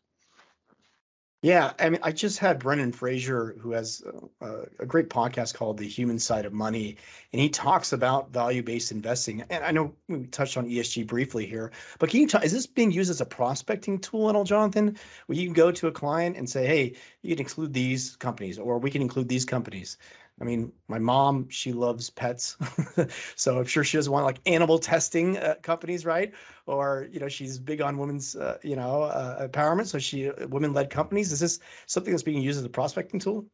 Yeah, 1.44 1.74
I 1.78 1.90
mean, 1.90 2.00
I 2.02 2.10
just 2.10 2.38
had 2.38 2.58
Brendan 2.58 2.90
Frazier, 2.90 3.54
who 3.60 3.72
has 3.72 4.02
uh, 4.40 4.46
a, 4.46 4.82
a, 4.84 4.86
great 4.86 5.10
podcast 5.10 5.52
called 5.52 5.76
The 5.76 5.86
Human 5.86 6.18
Side 6.18 6.46
of 6.46 6.54
Money, 6.54 6.96
and 7.34 7.42
he 7.42 7.50
talks 7.50 7.92
about 7.92 8.32
value-based 8.32 8.90
investing. 8.90 9.44
And 9.50 9.62
I 9.62 9.70
know 9.70 9.92
we 10.08 10.24
touched 10.28 10.56
on 10.56 10.66
ESG 10.66 11.06
briefly 11.06 11.44
here, 11.44 11.70
but 11.98 12.08
can 12.08 12.22
you 12.22 12.28
talk? 12.28 12.46
Is 12.46 12.52
this 12.52 12.66
being 12.66 12.90
used 12.90 13.10
as 13.10 13.20
a 13.20 13.26
prospecting 13.26 13.98
tool 13.98 14.30
at 14.30 14.36
all, 14.36 14.44
Jonathan? 14.44 14.96
Where 15.26 15.36
you 15.36 15.44
can 15.44 15.52
go 15.52 15.70
to 15.70 15.86
a 15.86 15.92
client 15.92 16.38
and 16.38 16.48
say, 16.48 16.66
"Hey, 16.66 16.94
you 17.20 17.36
can 17.36 17.44
include 17.44 17.74
these 17.74 18.16
companies, 18.16 18.58
or 18.58 18.78
we 18.78 18.90
can 18.90 19.02
include 19.02 19.28
these 19.28 19.44
companies." 19.44 19.98
I 20.40 20.44
mean, 20.44 20.72
my 20.88 20.98
mom, 20.98 21.48
she 21.48 21.72
loves 21.72 22.10
pets. 22.10 22.56
so 23.36 23.58
I'm 23.58 23.64
sure 23.64 23.84
she 23.84 23.96
doesn't 23.96 24.12
want 24.12 24.24
like 24.24 24.40
animal 24.46 24.78
testing 24.78 25.38
uh, 25.38 25.54
companies, 25.62 26.04
right? 26.04 26.32
Or, 26.66 27.06
you 27.12 27.20
know, 27.20 27.28
she's 27.28 27.58
big 27.58 27.80
on 27.80 27.98
women's, 27.98 28.34
uh, 28.34 28.58
you 28.62 28.74
know, 28.74 29.02
uh, 29.02 29.46
empowerment. 29.46 29.86
So 29.86 29.98
she, 29.98 30.30
uh, 30.30 30.48
women 30.48 30.72
led 30.72 30.90
companies. 30.90 31.30
Is 31.30 31.38
this 31.38 31.60
something 31.86 32.12
that's 32.12 32.24
being 32.24 32.42
used 32.42 32.58
as 32.58 32.64
a 32.64 32.68
prospecting 32.68 33.20
tool? 33.20 33.46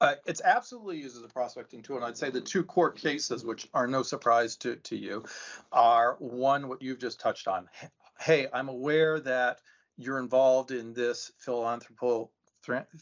Uh, 0.00 0.14
it's 0.26 0.40
absolutely 0.42 0.98
used 0.98 1.16
as 1.16 1.22
a 1.22 1.28
prospecting 1.28 1.82
tool. 1.82 1.96
And 1.96 2.04
I'd 2.04 2.16
say 2.16 2.30
the 2.30 2.40
two 2.40 2.64
core 2.64 2.90
cases, 2.90 3.44
which 3.44 3.68
are 3.74 3.86
no 3.86 4.02
surprise 4.02 4.56
to, 4.56 4.76
to 4.76 4.96
you, 4.96 5.24
are 5.70 6.16
one, 6.18 6.66
what 6.66 6.80
you've 6.80 6.98
just 6.98 7.20
touched 7.20 7.46
on. 7.46 7.68
Hey, 8.18 8.48
I'm 8.54 8.68
aware 8.68 9.20
that 9.20 9.60
you're 9.98 10.18
involved 10.18 10.70
in 10.70 10.94
this 10.94 11.30
philanthropo, 11.38 12.30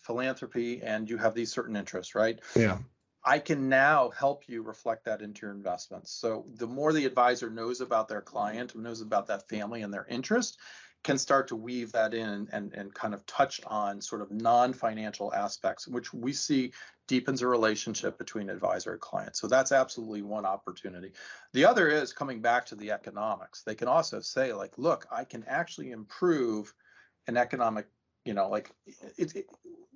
philanthropy 0.02 0.82
and 0.82 1.08
you 1.08 1.16
have 1.16 1.34
these 1.34 1.52
certain 1.52 1.76
interests, 1.76 2.14
right? 2.14 2.40
Yeah. 2.56 2.78
I 3.24 3.38
can 3.38 3.68
now 3.68 4.10
help 4.10 4.44
you 4.48 4.62
reflect 4.62 5.04
that 5.04 5.20
into 5.20 5.46
your 5.46 5.54
investments. 5.54 6.10
So 6.10 6.46
the 6.54 6.66
more 6.66 6.92
the 6.92 7.04
advisor 7.04 7.50
knows 7.50 7.80
about 7.80 8.08
their 8.08 8.22
client, 8.22 8.74
knows 8.74 9.00
about 9.00 9.26
that 9.26 9.48
family 9.48 9.82
and 9.82 9.92
their 9.92 10.06
interest, 10.08 10.58
can 11.02 11.16
start 11.16 11.48
to 11.48 11.56
weave 11.56 11.92
that 11.92 12.12
in 12.12 12.48
and, 12.52 12.72
and 12.74 12.94
kind 12.94 13.14
of 13.14 13.24
touch 13.26 13.60
on 13.66 14.00
sort 14.00 14.20
of 14.20 14.30
non-financial 14.30 15.32
aspects, 15.32 15.88
which 15.88 16.12
we 16.12 16.32
see 16.32 16.72
deepens 17.08 17.42
a 17.42 17.46
relationship 17.46 18.18
between 18.18 18.50
advisor 18.50 18.92
and 18.92 19.00
client. 19.00 19.34
So 19.34 19.48
that's 19.48 19.72
absolutely 19.72 20.22
one 20.22 20.44
opportunity. 20.44 21.12
The 21.52 21.64
other 21.64 21.88
is 21.88 22.12
coming 22.12 22.40
back 22.40 22.66
to 22.66 22.74
the 22.74 22.90
economics. 22.90 23.62
They 23.62 23.74
can 23.74 23.88
also 23.88 24.20
say 24.20 24.52
like, 24.52 24.76
look, 24.76 25.06
I 25.10 25.24
can 25.24 25.42
actually 25.46 25.90
improve 25.90 26.72
an 27.26 27.36
economic, 27.36 27.86
you 28.24 28.34
know, 28.34 28.48
like 28.48 28.70
it, 29.16 29.34
it 29.34 29.46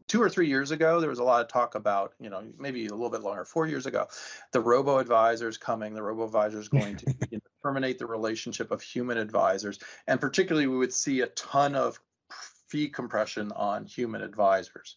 two 0.08 0.20
or 0.20 0.28
three 0.28 0.48
years 0.48 0.70
ago, 0.70 1.00
there 1.00 1.10
was 1.10 1.18
a 1.18 1.24
lot 1.24 1.40
of 1.40 1.48
talk 1.48 1.74
about, 1.74 2.14
you 2.20 2.28
know, 2.28 2.42
maybe 2.58 2.86
a 2.86 2.90
little 2.90 3.10
bit 3.10 3.22
longer, 3.22 3.44
four 3.44 3.66
years 3.66 3.86
ago, 3.86 4.06
the 4.52 4.60
robo 4.60 4.98
advisors 4.98 5.56
coming, 5.56 5.94
the 5.94 6.02
robo 6.02 6.24
advisors 6.24 6.68
going 6.68 6.96
to 6.96 7.06
you 7.30 7.38
know, 7.38 7.40
terminate 7.62 7.98
the 7.98 8.06
relationship 8.06 8.70
of 8.70 8.82
human 8.82 9.18
advisors. 9.18 9.78
And 10.06 10.20
particularly, 10.20 10.66
we 10.66 10.76
would 10.76 10.92
see 10.92 11.20
a 11.20 11.28
ton 11.28 11.74
of 11.74 11.98
fee 12.68 12.88
compression 12.88 13.52
on 13.52 13.84
human 13.86 14.22
advisors. 14.22 14.96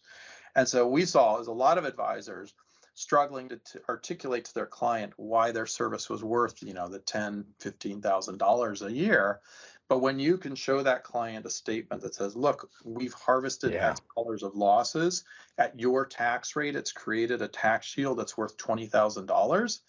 And 0.56 0.66
so 0.66 0.86
we 0.88 1.04
saw 1.04 1.40
as 1.40 1.46
a 1.46 1.52
lot 1.52 1.78
of 1.78 1.84
advisors 1.84 2.54
struggling 2.94 3.48
to, 3.48 3.56
to, 3.58 3.80
articulate 3.88 4.44
to 4.44 4.54
their 4.54 4.66
client 4.66 5.12
why 5.16 5.52
their 5.52 5.66
service 5.66 6.10
was 6.10 6.24
worth, 6.24 6.60
you 6.62 6.74
know, 6.74 6.88
the 6.88 6.98
ten, 6.98 7.44
fifteen 7.60 8.02
thousand 8.02 8.38
dollars 8.38 8.82
a 8.82 8.92
year 8.92 9.40
but 9.88 10.00
when 10.00 10.18
you 10.18 10.36
can 10.36 10.54
show 10.54 10.82
that 10.82 11.02
client 11.02 11.46
a 11.46 11.50
statement 11.50 12.02
that 12.02 12.14
says, 12.14 12.36
look, 12.36 12.70
we've 12.84 13.14
harvested 13.14 13.72
yeah. 13.72 13.90
X 13.90 14.00
dollars 14.14 14.42
of 14.42 14.54
losses 14.54 15.24
at 15.56 15.78
your 15.78 16.04
tax 16.04 16.54
rate, 16.56 16.76
it's 16.76 16.92
created 16.92 17.40
a 17.40 17.48
tax 17.48 17.86
shield 17.86 18.18
that's 18.18 18.36
worth 18.36 18.56
$20,000. 18.58 19.80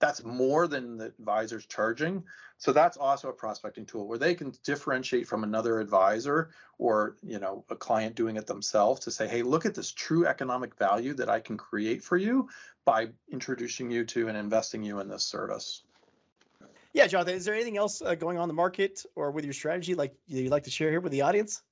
That's 0.00 0.22
more 0.22 0.68
than 0.68 0.98
the 0.98 1.06
advisor's 1.06 1.66
charging. 1.66 2.22
So 2.58 2.72
that's 2.72 2.96
also 2.96 3.30
a 3.30 3.32
prospecting 3.32 3.86
tool 3.86 4.06
where 4.06 4.18
they 4.18 4.34
can 4.34 4.52
differentiate 4.64 5.26
from 5.26 5.42
another 5.42 5.80
advisor 5.80 6.50
or, 6.78 7.16
you 7.22 7.38
know, 7.38 7.64
a 7.70 7.74
client 7.74 8.14
doing 8.14 8.36
it 8.36 8.46
themselves 8.46 9.00
to 9.00 9.10
say, 9.10 9.26
hey, 9.26 9.42
look 9.42 9.64
at 9.64 9.74
this 9.74 9.90
true 9.90 10.26
economic 10.26 10.76
value 10.76 11.14
that 11.14 11.28
I 11.28 11.40
can 11.40 11.56
create 11.56 12.04
for 12.04 12.16
you 12.16 12.48
by 12.84 13.08
introducing 13.32 13.90
you 13.90 14.04
to 14.06 14.28
and 14.28 14.36
investing 14.36 14.84
you 14.84 15.00
in 15.00 15.08
this 15.08 15.24
service. 15.24 15.82
Yeah, 16.94 17.06
Jonathan, 17.06 17.34
is 17.34 17.44
there 17.44 17.54
anything 17.54 17.76
else 17.76 18.02
uh, 18.02 18.14
going 18.14 18.38
on 18.38 18.44
in 18.44 18.48
the 18.48 18.54
market 18.54 19.04
or 19.14 19.30
with 19.30 19.44
your 19.44 19.54
strategy 19.54 19.94
like 19.94 20.14
you'd 20.26 20.50
like 20.50 20.64
to 20.64 20.70
share 20.70 20.90
here 20.90 21.00
with 21.00 21.12
the 21.12 21.22
audience? 21.22 21.62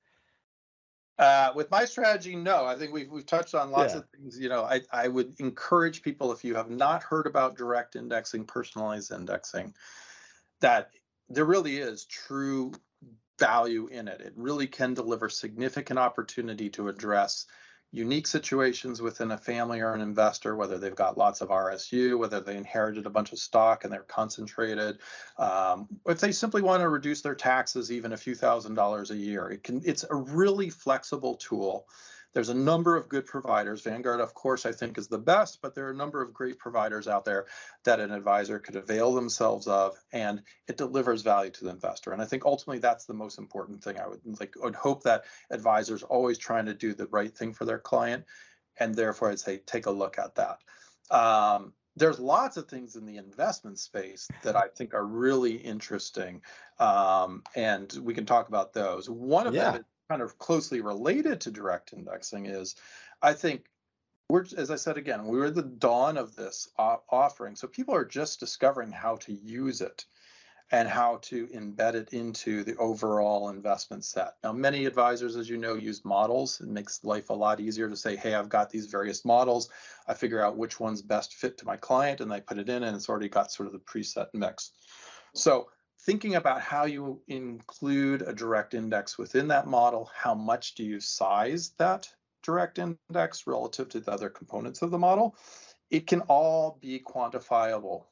Uh, 1.19 1.51
with 1.55 1.71
my 1.71 1.83
strategy, 1.83 2.35
no. 2.35 2.65
I 2.65 2.75
think 2.75 2.93
we've 2.93 3.09
we've 3.09 3.25
touched 3.25 3.55
on 3.55 3.71
lots 3.71 3.93
yeah. 3.93 3.99
of 3.99 4.05
things. 4.09 4.39
You 4.39 4.49
know, 4.49 4.63
I 4.65 4.81
I 4.91 5.07
would 5.07 5.33
encourage 5.39 6.03
people 6.03 6.31
if 6.31 6.43
you 6.43 6.53
have 6.53 6.69
not 6.69 7.01
heard 7.01 7.25
about 7.25 7.57
direct 7.57 7.95
indexing, 7.95 8.45
personalized 8.45 9.11
indexing, 9.11 9.73
that 10.59 10.91
there 11.27 11.45
really 11.45 11.77
is 11.77 12.05
true 12.05 12.71
value 13.39 13.87
in 13.87 14.07
it. 14.07 14.21
It 14.21 14.33
really 14.35 14.67
can 14.67 14.93
deliver 14.93 15.27
significant 15.27 15.97
opportunity 15.97 16.69
to 16.71 16.87
address 16.87 17.47
unique 17.91 18.27
situations 18.27 19.01
within 19.01 19.31
a 19.31 19.37
family 19.37 19.79
or 19.79 19.93
an 19.93 20.01
investor, 20.01 20.55
whether 20.55 20.77
they've 20.77 20.95
got 20.95 21.17
lots 21.17 21.41
of 21.41 21.49
RSU, 21.49 22.19
whether 22.19 22.39
they 22.39 22.57
inherited 22.57 23.05
a 23.05 23.09
bunch 23.09 23.31
of 23.31 23.39
stock 23.39 23.83
and 23.83 23.93
they're 23.93 24.03
concentrated, 24.03 24.99
um, 25.37 25.87
if 26.05 26.19
they 26.19 26.31
simply 26.31 26.61
want 26.61 26.81
to 26.81 26.89
reduce 26.89 27.21
their 27.21 27.35
taxes 27.35 27.91
even 27.91 28.13
a 28.13 28.17
few 28.17 28.35
thousand 28.35 28.75
dollars 28.75 29.11
a 29.11 29.15
year. 29.15 29.49
It 29.49 29.63
can. 29.63 29.81
It's 29.85 30.05
a 30.09 30.15
really 30.15 30.69
flexible 30.69 31.35
tool 31.35 31.87
there's 32.37 32.49
a 32.49 32.53
number 32.53 32.95
of 32.95 33.09
good 33.09 33.25
providers. 33.25 33.81
Vanguard, 33.81 34.21
of 34.21 34.35
course, 34.35 34.67
I 34.67 34.71
think 34.71 34.99
is 34.99 35.07
the 35.07 35.17
best, 35.17 35.59
but 35.59 35.73
there 35.73 35.87
are 35.87 35.89
a 35.89 35.95
number 35.95 36.21
of 36.21 36.35
great 36.35 36.59
providers 36.59 37.07
out 37.07 37.25
there 37.25 37.47
that 37.83 37.99
an 37.99 38.11
advisor 38.11 38.59
could 38.59 38.75
avail 38.75 39.11
themselves 39.11 39.65
of, 39.65 39.97
and 40.13 40.43
it 40.67 40.77
delivers 40.77 41.23
value 41.23 41.49
to 41.49 41.63
the 41.63 41.71
investor. 41.71 42.11
And 42.11 42.21
I 42.21 42.25
think 42.25 42.45
ultimately 42.45 42.77
that's 42.77 43.05
the 43.05 43.15
most 43.15 43.39
important 43.39 43.83
thing. 43.83 43.99
I 43.99 44.07
would 44.07 44.21
like 44.39 44.53
would 44.61 44.75
hope 44.75 45.01
that 45.01 45.23
advisors 45.49 46.03
always 46.03 46.37
trying 46.37 46.67
to 46.67 46.75
do 46.75 46.93
the 46.93 47.07
right 47.07 47.35
thing 47.35 47.53
for 47.53 47.65
their 47.65 47.79
client, 47.79 48.23
and 48.79 48.93
therefore 48.93 49.31
I'd 49.31 49.39
say 49.39 49.57
take 49.65 49.87
a 49.87 49.91
look 49.91 50.19
at 50.19 50.35
that. 50.35 50.59
Um, 51.09 51.73
there's 51.95 52.19
lots 52.19 52.55
of 52.55 52.67
things 52.67 52.97
in 52.97 53.07
the 53.07 53.17
investment 53.17 53.79
space 53.79 54.29
that 54.43 54.55
I 54.55 54.67
think 54.67 54.93
are 54.93 55.07
really 55.07 55.55
interesting, 55.55 56.43
um, 56.77 57.41
and 57.55 57.91
we 58.03 58.13
can 58.13 58.27
talk 58.27 58.47
about 58.47 58.73
those. 58.73 59.09
One 59.09 59.47
of 59.47 59.55
Yeah. 59.55 59.71
them 59.71 59.81
is 59.81 59.87
kind 60.09 60.21
of 60.21 60.37
closely 60.37 60.81
related 60.81 61.41
to 61.41 61.51
direct 61.51 61.93
indexing 61.93 62.45
is, 62.45 62.75
I 63.21 63.33
think 63.33 63.65
we're 64.29 64.45
as 64.57 64.71
I 64.71 64.75
said 64.75 64.97
again, 64.97 65.25
we 65.25 65.37
were 65.37 65.45
at 65.45 65.55
the 65.55 65.63
dawn 65.63 66.17
of 66.17 66.35
this 66.35 66.69
offering, 66.77 67.55
so 67.55 67.67
people 67.67 67.95
are 67.95 68.05
just 68.05 68.39
discovering 68.39 68.91
how 68.91 69.15
to 69.17 69.33
use 69.33 69.81
it 69.81 70.05
and 70.71 70.89
how 70.89 71.17
to 71.21 71.47
embed 71.47 71.93
it 71.93 72.11
into 72.11 72.61
the 72.65 72.75
overall 72.75 73.47
investment 73.47 74.03
set. 74.03 74.33
Now, 74.43 74.51
many 74.51 74.85
advisors, 74.85 75.37
as 75.37 75.49
you 75.49 75.55
know, 75.55 75.75
use 75.75 76.03
models. 76.03 76.59
It 76.59 76.67
makes 76.67 77.05
life 77.05 77.29
a 77.29 77.33
lot 77.33 77.61
easier 77.61 77.89
to 77.89 77.95
say, 77.95 78.17
hey, 78.17 78.33
I've 78.33 78.49
got 78.49 78.69
these 78.69 78.87
various 78.87 79.23
models. 79.23 79.69
I 80.09 80.13
figure 80.13 80.43
out 80.43 80.57
which 80.57 80.77
one's 80.77 81.01
best 81.01 81.35
fit 81.35 81.57
to 81.59 81.65
my 81.65 81.77
client 81.77 82.19
and 82.19 82.33
I 82.33 82.41
put 82.41 82.57
it 82.57 82.67
in 82.67 82.83
and 82.83 82.97
it's 82.97 83.07
already 83.07 83.29
got 83.29 83.49
sort 83.49 83.67
of 83.67 83.71
the 83.73 83.79
preset 83.79 84.27
mix. 84.33 84.71
So 85.33 85.69
thinking 85.99 86.35
about 86.35 86.61
how 86.61 86.85
you 86.85 87.21
include 87.27 88.21
a 88.21 88.33
direct 88.33 88.73
index 88.73 89.17
within 89.17 89.47
that 89.49 89.67
model, 89.67 90.09
how 90.15 90.33
much 90.33 90.75
do 90.75 90.83
you 90.83 90.99
size 90.99 91.71
that 91.77 92.09
direct 92.43 92.79
index 92.79 93.47
relative 93.47 93.89
to 93.89 93.99
the 93.99 94.11
other 94.11 94.29
components 94.29 94.81
of 94.81 94.91
the 94.91 94.97
model? 94.97 95.35
It 95.89 96.07
can 96.07 96.21
all 96.21 96.77
be 96.81 96.99
quantifiable 96.99 98.05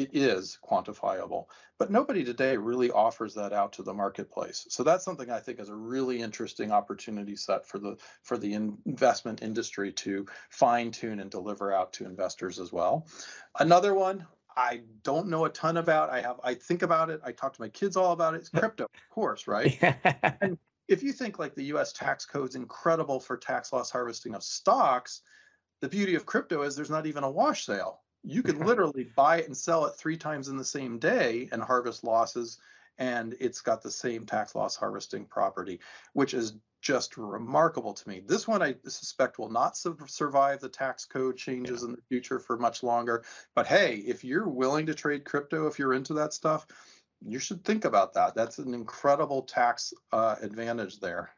it 0.00 0.10
is 0.14 0.58
quantifiable, 0.64 1.46
but 1.78 1.90
nobody 1.90 2.24
today 2.24 2.56
really 2.56 2.90
offers 2.90 3.34
that 3.34 3.52
out 3.52 3.72
to 3.74 3.82
the 3.82 3.92
marketplace. 3.92 4.66
So 4.70 4.82
that's 4.82 5.04
something 5.04 5.30
I 5.30 5.40
think 5.40 5.60
is 5.60 5.68
a 5.68 5.74
really 5.74 6.20
interesting 6.20 6.72
opportunity 6.72 7.36
set 7.36 7.66
for 7.66 7.78
the 7.78 7.96
for 8.22 8.38
the 8.38 8.54
investment 8.54 9.42
industry 9.42 9.92
to 9.92 10.26
fine 10.48 10.90
tune 10.90 11.20
and 11.20 11.30
deliver 11.30 11.72
out 11.72 11.92
to 11.94 12.06
investors 12.06 12.58
as 12.58 12.72
well. 12.72 13.06
Another 13.58 13.94
one 13.94 14.26
I 14.60 14.80
don't 15.02 15.28
know 15.28 15.46
a 15.46 15.50
ton 15.50 15.78
about. 15.78 16.10
I 16.10 16.20
have 16.20 16.40
I 16.44 16.54
think 16.54 16.82
about 16.82 17.10
it. 17.10 17.20
I 17.24 17.32
talk 17.32 17.54
to 17.54 17.60
my 17.60 17.68
kids 17.68 17.96
all 17.96 18.12
about 18.12 18.34
it. 18.34 18.38
It's 18.38 18.48
crypto, 18.50 18.84
of 18.84 19.10
course, 19.10 19.46
right? 19.48 19.78
And 20.40 20.58
if 20.88 21.02
you 21.02 21.12
think 21.12 21.38
like 21.38 21.54
the 21.54 21.64
US 21.74 21.92
tax 21.92 22.26
code 22.26 22.50
is 22.50 22.54
incredible 22.56 23.20
for 23.20 23.36
tax 23.36 23.72
loss 23.72 23.90
harvesting 23.90 24.34
of 24.34 24.42
stocks, 24.42 25.22
the 25.80 25.88
beauty 25.88 26.14
of 26.14 26.26
crypto 26.26 26.62
is 26.62 26.76
there's 26.76 26.90
not 26.90 27.06
even 27.06 27.24
a 27.24 27.30
wash 27.30 27.64
sale 27.64 28.00
you 28.22 28.42
could 28.42 28.58
literally 28.58 29.10
buy 29.16 29.38
it 29.38 29.46
and 29.46 29.56
sell 29.56 29.86
it 29.86 29.96
three 29.96 30.16
times 30.16 30.48
in 30.48 30.56
the 30.56 30.64
same 30.64 30.98
day 30.98 31.48
and 31.52 31.62
harvest 31.62 32.04
losses 32.04 32.58
and 33.00 33.34
it's 33.40 33.60
got 33.60 33.82
the 33.82 33.90
same 33.90 34.24
tax 34.24 34.54
loss 34.54 34.76
harvesting 34.76 35.24
property 35.24 35.80
which 36.12 36.34
is 36.34 36.54
just 36.82 37.18
remarkable 37.18 37.92
to 37.92 38.08
me. 38.08 38.22
This 38.26 38.48
one 38.48 38.62
i 38.62 38.74
suspect 38.84 39.38
will 39.38 39.50
not 39.50 39.76
su- 39.76 39.98
survive 40.06 40.60
the 40.60 40.68
tax 40.68 41.04
code 41.04 41.36
changes 41.36 41.82
yeah. 41.82 41.88
in 41.88 41.92
the 41.92 42.02
future 42.08 42.38
for 42.38 42.56
much 42.56 42.82
longer 42.82 43.24
but 43.54 43.66
hey 43.66 43.96
if 44.06 44.22
you're 44.22 44.48
willing 44.48 44.86
to 44.86 44.94
trade 44.94 45.24
crypto 45.24 45.66
if 45.66 45.78
you're 45.78 45.94
into 45.94 46.14
that 46.14 46.32
stuff 46.32 46.66
you 47.22 47.38
should 47.38 47.64
think 47.64 47.84
about 47.84 48.14
that. 48.14 48.34
That's 48.34 48.58
an 48.58 48.74
incredible 48.74 49.42
tax 49.42 49.92
uh, 50.12 50.36
advantage 50.40 51.00
there. 51.00 51.30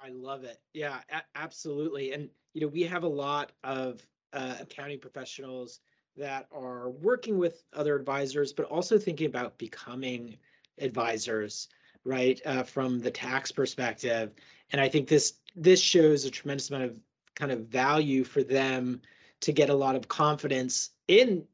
I 0.00 0.10
love 0.10 0.44
it. 0.44 0.60
Yeah 0.74 0.98
a- 1.10 1.38
absolutely 1.38 2.12
and 2.12 2.28
you 2.54 2.60
know 2.60 2.68
we 2.68 2.82
have 2.82 3.04
a 3.04 3.08
lot 3.08 3.52
of 3.64 4.06
uh, 4.32 4.56
accounting 4.60 4.98
professionals 4.98 5.80
that 6.16 6.46
are 6.52 6.90
working 6.90 7.38
with 7.38 7.64
other 7.72 7.96
advisors, 7.96 8.52
but 8.52 8.66
also 8.66 8.98
thinking 8.98 9.26
about 9.26 9.58
becoming 9.58 10.36
advisors, 10.78 11.68
right, 12.04 12.40
uh, 12.44 12.62
from 12.62 12.98
the 12.98 13.10
tax 13.10 13.50
perspective. 13.50 14.32
And 14.72 14.80
I 14.80 14.88
think 14.88 15.08
this 15.08 15.34
this 15.54 15.80
shows 15.80 16.24
a 16.24 16.30
tremendous 16.30 16.70
amount 16.70 16.84
of 16.84 17.00
kind 17.34 17.52
of 17.52 17.66
value 17.66 18.24
for 18.24 18.42
them 18.42 19.00
to 19.40 19.52
get 19.52 19.70
a 19.70 19.74
lot 19.74 19.96
of 19.96 20.08
confidence 20.08 20.90
in 21.08 21.44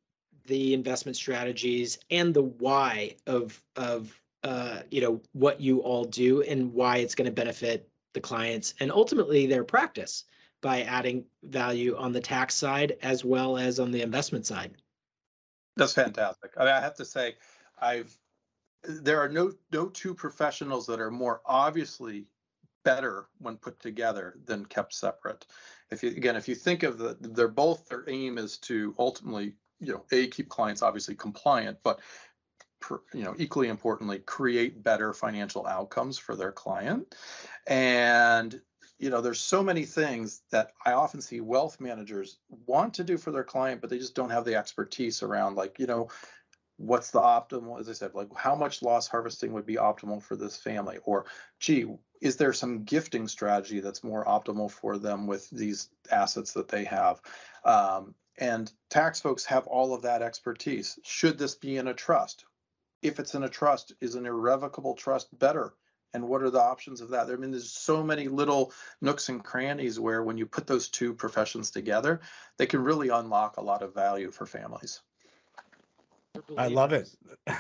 the 0.47 0.75
investment 0.75 1.17
strategies 1.17 1.99
and 2.11 2.35
the 2.35 2.43
why 2.43 3.15
of 3.27 3.63
of 3.77 4.21
uh, 4.45 4.81
you 4.91 5.01
know 5.01 5.21
what 5.33 5.61
you 5.61 5.81
all 5.81 6.05
do 6.05 6.43
and 6.43 6.73
why 6.73 6.99
it's 6.99 7.15
going 7.15 7.27
to 7.27 7.33
benefit 7.33 7.89
the 8.15 8.21
clients 8.21 8.75
and 8.81 8.91
ultimately 8.91 9.47
their 9.47 9.65
practice 9.65 10.25
by 10.61 10.83
adding 10.83 11.25
value 11.45 11.97
on 11.97 12.13
the 12.13 12.21
tax 12.21 12.55
side 12.55 12.97
as 13.03 13.25
well 13.25 13.57
as 13.57 13.79
on 13.79 13.91
the 13.91 14.03
investment 14.03 14.47
side. 14.47 14.75
That's 15.77 15.93
fantastic. 15.93 16.53
I, 16.57 16.65
mean, 16.65 16.75
I 16.75 16.81
have 16.81 16.97
to 16.97 17.05
say, 17.05 17.37
I've 17.81 18.17
there 18.85 19.19
are 19.21 19.29
no 19.29 19.53
no 19.73 19.89
two 19.89 20.15
professionals 20.15 20.87
that 20.87 21.01
are 21.01 21.11
more 21.11 21.41
obviously 21.47 22.27
better 22.85 23.27
when 23.39 23.57
put 23.57 23.79
together 23.81 24.39
than 24.47 24.65
kept 24.67 24.95
separate. 24.95 25.47
If 25.91 26.03
you 26.03 26.11
again, 26.11 26.37
if 26.37 26.49
you 26.49 26.55
think 26.55 26.83
of 26.83 26.99
the, 26.99 27.17
they're 27.21 27.49
both 27.49 27.89
their 27.89 28.05
aim 28.09 28.39
is 28.39 28.59
to 28.59 28.95
ultimately, 28.99 29.55
you 29.81 29.93
know, 29.93 30.05
a 30.13 30.29
keep 30.29 30.49
clients 30.49 30.83
obviously 30.83 31.15
compliant, 31.15 31.79
but 31.83 32.01
per, 32.81 33.01
you 33.13 33.25
know, 33.25 33.35
equally 33.39 33.69
importantly, 33.69 34.21
create 34.21 34.83
better 34.83 35.13
financial 35.13 35.67
outcomes 35.67 36.19
for 36.19 36.37
their 36.37 36.53
client. 36.53 37.15
And 37.67 38.61
you 38.99 39.11
know, 39.11 39.21
there's 39.21 39.41
so 39.41 39.63
many 39.63 39.85
things 39.85 40.43
that 40.51 40.73
I 40.85 40.93
often 40.93 41.21
see 41.21 41.41
wealth 41.41 41.81
managers 41.81 42.39
want 42.67 42.95
to 42.95 43.05
do 43.05 43.17
for 43.17 43.31
their 43.31 43.45
client, 43.45 43.81
but 43.81 43.91
they 43.91 43.99
just 43.99 44.15
don't 44.15 44.31
have 44.31 44.45
the 44.45 44.57
expertise 44.57 45.23
around, 45.23 45.55
like, 45.55 45.79
you 45.79 45.87
know, 45.87 46.09
what's 46.79 47.11
the 47.11 47.21
optimal, 47.21 47.79
as 47.79 47.89
I 47.89 47.93
said, 47.93 48.15
like 48.15 48.29
how 48.37 48.55
much 48.55 48.83
loss 48.83 49.09
harvesting 49.09 49.53
would 49.53 49.67
be 49.67 49.77
optimal 49.77 50.23
for 50.23 50.37
this 50.37 50.57
family? 50.57 50.99
Or, 51.05 51.27
gee, 51.61 51.87
is 52.21 52.37
there 52.37 52.53
some 52.53 52.85
gifting 52.85 53.29
strategy 53.29 53.81
that's 53.81 54.05
more 54.05 54.25
optimal 54.25 54.71
for 54.71 54.99
them 54.99 55.27
with 55.27 55.51
these 55.51 55.91
assets 56.11 56.53
that 56.53 56.69
they 56.69 56.85
have? 56.85 57.21
Um, 57.65 58.15
and 58.39 58.73
tax 58.91 59.21
folks 59.21 59.45
have 59.45 59.67
all 59.67 59.93
of 59.93 60.03
that 60.03 60.23
expertise. 60.23 60.99
Should 61.03 61.39
this 61.39 61.57
be 61.57 61.77
in 61.77 61.89
a 61.89 61.95
trust? 61.95 62.45
If 63.03 63.19
it's 63.19 63.35
in 63.35 63.45
a 63.45 63.49
trust, 63.49 63.93
is 64.01 64.15
an 64.15 64.27
irrevocable 64.27 64.95
trust 64.95 65.37
better? 65.39 65.75
And 66.19 66.29
what 66.29 66.43
are 66.43 66.51
the 66.51 66.61
options 66.61 67.01
of 67.01 67.11
that? 67.11 67.31
I 67.31 67.37
mean, 67.37 67.53
there's 67.53 67.71
so 67.71 68.03
many 68.03 68.27
little 68.27 68.73
nooks 69.01 69.29
and 69.29 69.43
crannies 69.43 70.01
where 70.01 70.25
when 70.25 70.37
you 70.37 70.47
put 70.47 70.67
those 70.67 70.89
two 70.89 71.15
professions 71.15 71.71
together, 71.71 72.21
they 72.57 72.67
can 72.67 72.83
really 72.83 73.09
unlock 73.09 73.57
a 73.57 73.63
lot 73.63 73.83
of 73.83 73.95
value 73.95 74.33
for 74.33 74.45
families. 74.45 75.01
I 76.57 76.69
love 76.69 76.93
it. 76.93 77.09
yeah, 77.47 77.55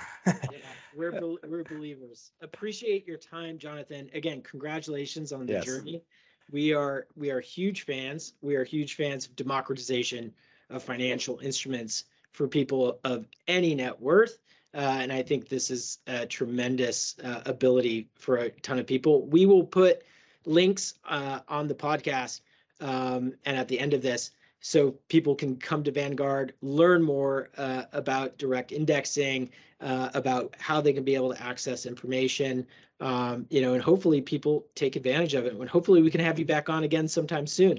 we're 0.96 1.36
we're 1.46 1.64
believers. 1.64 2.32
Appreciate 2.42 3.06
your 3.06 3.16
time, 3.16 3.58
Jonathan. 3.58 4.10
Again, 4.12 4.42
congratulations 4.42 5.32
on 5.32 5.46
the 5.46 5.54
yes. 5.54 5.64
journey. 5.64 6.02
We 6.50 6.74
are 6.74 7.06
we 7.16 7.30
are 7.30 7.40
huge 7.40 7.82
fans. 7.82 8.34
We 8.42 8.56
are 8.56 8.64
huge 8.64 8.94
fans 8.94 9.26
of 9.26 9.36
democratization 9.36 10.34
of 10.70 10.82
financial 10.82 11.38
instruments 11.38 12.04
for 12.32 12.48
people 12.48 12.98
of 13.04 13.26
any 13.46 13.74
net 13.76 14.00
worth. 14.00 14.38
Uh, 14.74 14.98
and 15.00 15.12
I 15.12 15.22
think 15.22 15.48
this 15.48 15.70
is 15.70 15.98
a 16.06 16.26
tremendous 16.26 17.16
uh, 17.24 17.42
ability 17.46 18.10
for 18.16 18.36
a 18.36 18.50
ton 18.50 18.78
of 18.78 18.86
people. 18.86 19.26
We 19.26 19.46
will 19.46 19.64
put 19.64 20.02
links 20.44 20.94
uh, 21.04 21.40
on 21.48 21.68
the 21.68 21.74
podcast 21.74 22.40
um, 22.80 23.34
and 23.44 23.56
at 23.56 23.68
the 23.68 23.78
end 23.78 23.94
of 23.94 24.02
this 24.02 24.30
so 24.60 24.92
people 25.08 25.34
can 25.34 25.56
come 25.56 25.84
to 25.84 25.92
Vanguard, 25.92 26.52
learn 26.62 27.02
more 27.02 27.50
uh, 27.56 27.84
about 27.92 28.38
direct 28.38 28.72
indexing, 28.72 29.50
uh, 29.80 30.10
about 30.14 30.54
how 30.58 30.80
they 30.80 30.92
can 30.92 31.04
be 31.04 31.14
able 31.14 31.32
to 31.32 31.42
access 31.42 31.86
information, 31.86 32.66
um, 33.00 33.46
you 33.50 33.60
know, 33.60 33.74
and 33.74 33.82
hopefully 33.82 34.20
people 34.20 34.66
take 34.74 34.96
advantage 34.96 35.34
of 35.34 35.46
it. 35.46 35.54
And 35.54 35.68
hopefully 35.68 36.02
we 36.02 36.10
can 36.10 36.20
have 36.20 36.38
you 36.38 36.44
back 36.44 36.68
on 36.68 36.82
again 36.82 37.06
sometime 37.06 37.46
soon. 37.46 37.78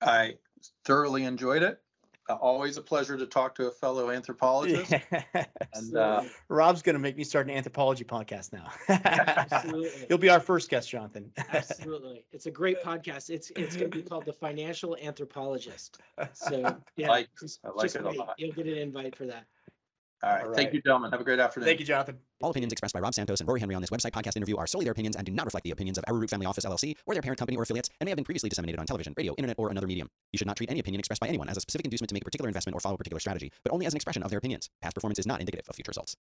I 0.00 0.34
thoroughly 0.84 1.24
enjoyed 1.24 1.62
it 1.62 1.80
always 2.28 2.76
a 2.76 2.82
pleasure 2.82 3.16
to 3.16 3.26
talk 3.26 3.54
to 3.56 3.66
a 3.66 3.70
fellow 3.70 4.10
anthropologist. 4.10 4.94
and 5.74 5.96
uh, 5.96 6.22
Rob's 6.48 6.82
going 6.82 6.94
to 6.94 7.00
make 7.00 7.16
me 7.16 7.24
start 7.24 7.48
an 7.48 7.54
anthropology 7.54 8.04
podcast 8.04 8.52
now. 8.52 8.70
Absolutely, 8.88 10.06
you'll 10.08 10.18
be 10.18 10.30
our 10.30 10.40
first 10.40 10.70
guest, 10.70 10.90
Jonathan. 10.90 11.30
Absolutely, 11.52 12.24
it's 12.32 12.46
a 12.46 12.50
great 12.50 12.82
podcast. 12.82 13.30
It's 13.30 13.50
it's 13.56 13.76
going 13.76 13.90
to 13.90 13.96
be 13.96 14.02
called 14.02 14.24
the 14.24 14.32
Financial 14.32 14.96
Anthropologist. 14.96 15.98
So 16.32 16.78
yeah, 16.96 17.06
I 17.06 17.10
like, 17.10 17.28
I 17.64 17.68
like 17.74 17.94
it 17.94 18.04
wait. 18.04 18.16
a 18.16 18.18
lot. 18.18 18.34
You'll 18.38 18.52
get 18.52 18.66
an 18.66 18.78
invite 18.78 19.16
for 19.16 19.26
that. 19.26 19.46
All 20.22 20.30
right. 20.30 20.42
All 20.42 20.48
right. 20.48 20.56
Thank 20.56 20.72
you, 20.72 20.80
gentlemen. 20.80 21.10
Have 21.10 21.20
a 21.20 21.24
great 21.24 21.40
afternoon. 21.40 21.66
Thank 21.66 21.80
you, 21.80 21.86
Jonathan. 21.86 22.18
All 22.42 22.50
opinions 22.50 22.72
expressed 22.72 22.94
by 22.94 23.00
Rob 23.00 23.12
Santos 23.12 23.40
and 23.40 23.48
Rory 23.48 23.58
Henry 23.58 23.74
on 23.74 23.80
this 23.80 23.90
website 23.90 24.12
podcast 24.12 24.36
interview 24.36 24.56
are 24.56 24.66
solely 24.66 24.84
their 24.84 24.92
opinions 24.92 25.16
and 25.16 25.26
do 25.26 25.32
not 25.32 25.46
reflect 25.46 25.64
the 25.64 25.72
opinions 25.72 25.98
of 25.98 26.04
Arrowroot 26.06 26.30
Family 26.30 26.46
Office 26.46 26.64
LLC 26.64 26.94
or 27.06 27.14
their 27.14 27.22
parent 27.22 27.38
company 27.38 27.56
or 27.56 27.62
affiliates 27.62 27.88
and 28.00 28.06
may 28.06 28.10
have 28.10 28.16
been 28.16 28.24
previously 28.24 28.48
disseminated 28.48 28.78
on 28.78 28.86
television, 28.86 29.14
radio, 29.16 29.34
internet, 29.36 29.56
or 29.58 29.70
another 29.70 29.86
medium. 29.86 30.08
You 30.32 30.38
should 30.38 30.46
not 30.46 30.56
treat 30.56 30.70
any 30.70 30.80
opinion 30.80 31.00
expressed 31.00 31.20
by 31.20 31.28
anyone 31.28 31.48
as 31.48 31.56
a 31.56 31.60
specific 31.60 31.86
inducement 31.86 32.08
to 32.10 32.14
make 32.14 32.22
a 32.22 32.24
particular 32.24 32.48
investment 32.48 32.76
or 32.76 32.80
follow 32.80 32.94
a 32.94 32.98
particular 32.98 33.20
strategy, 33.20 33.50
but 33.64 33.72
only 33.72 33.86
as 33.86 33.94
an 33.94 33.96
expression 33.96 34.22
of 34.22 34.30
their 34.30 34.38
opinions. 34.38 34.70
Past 34.80 34.94
performance 34.94 35.18
is 35.18 35.26
not 35.26 35.40
indicative 35.40 35.66
of 35.68 35.74
future 35.74 35.90
results. 35.90 36.10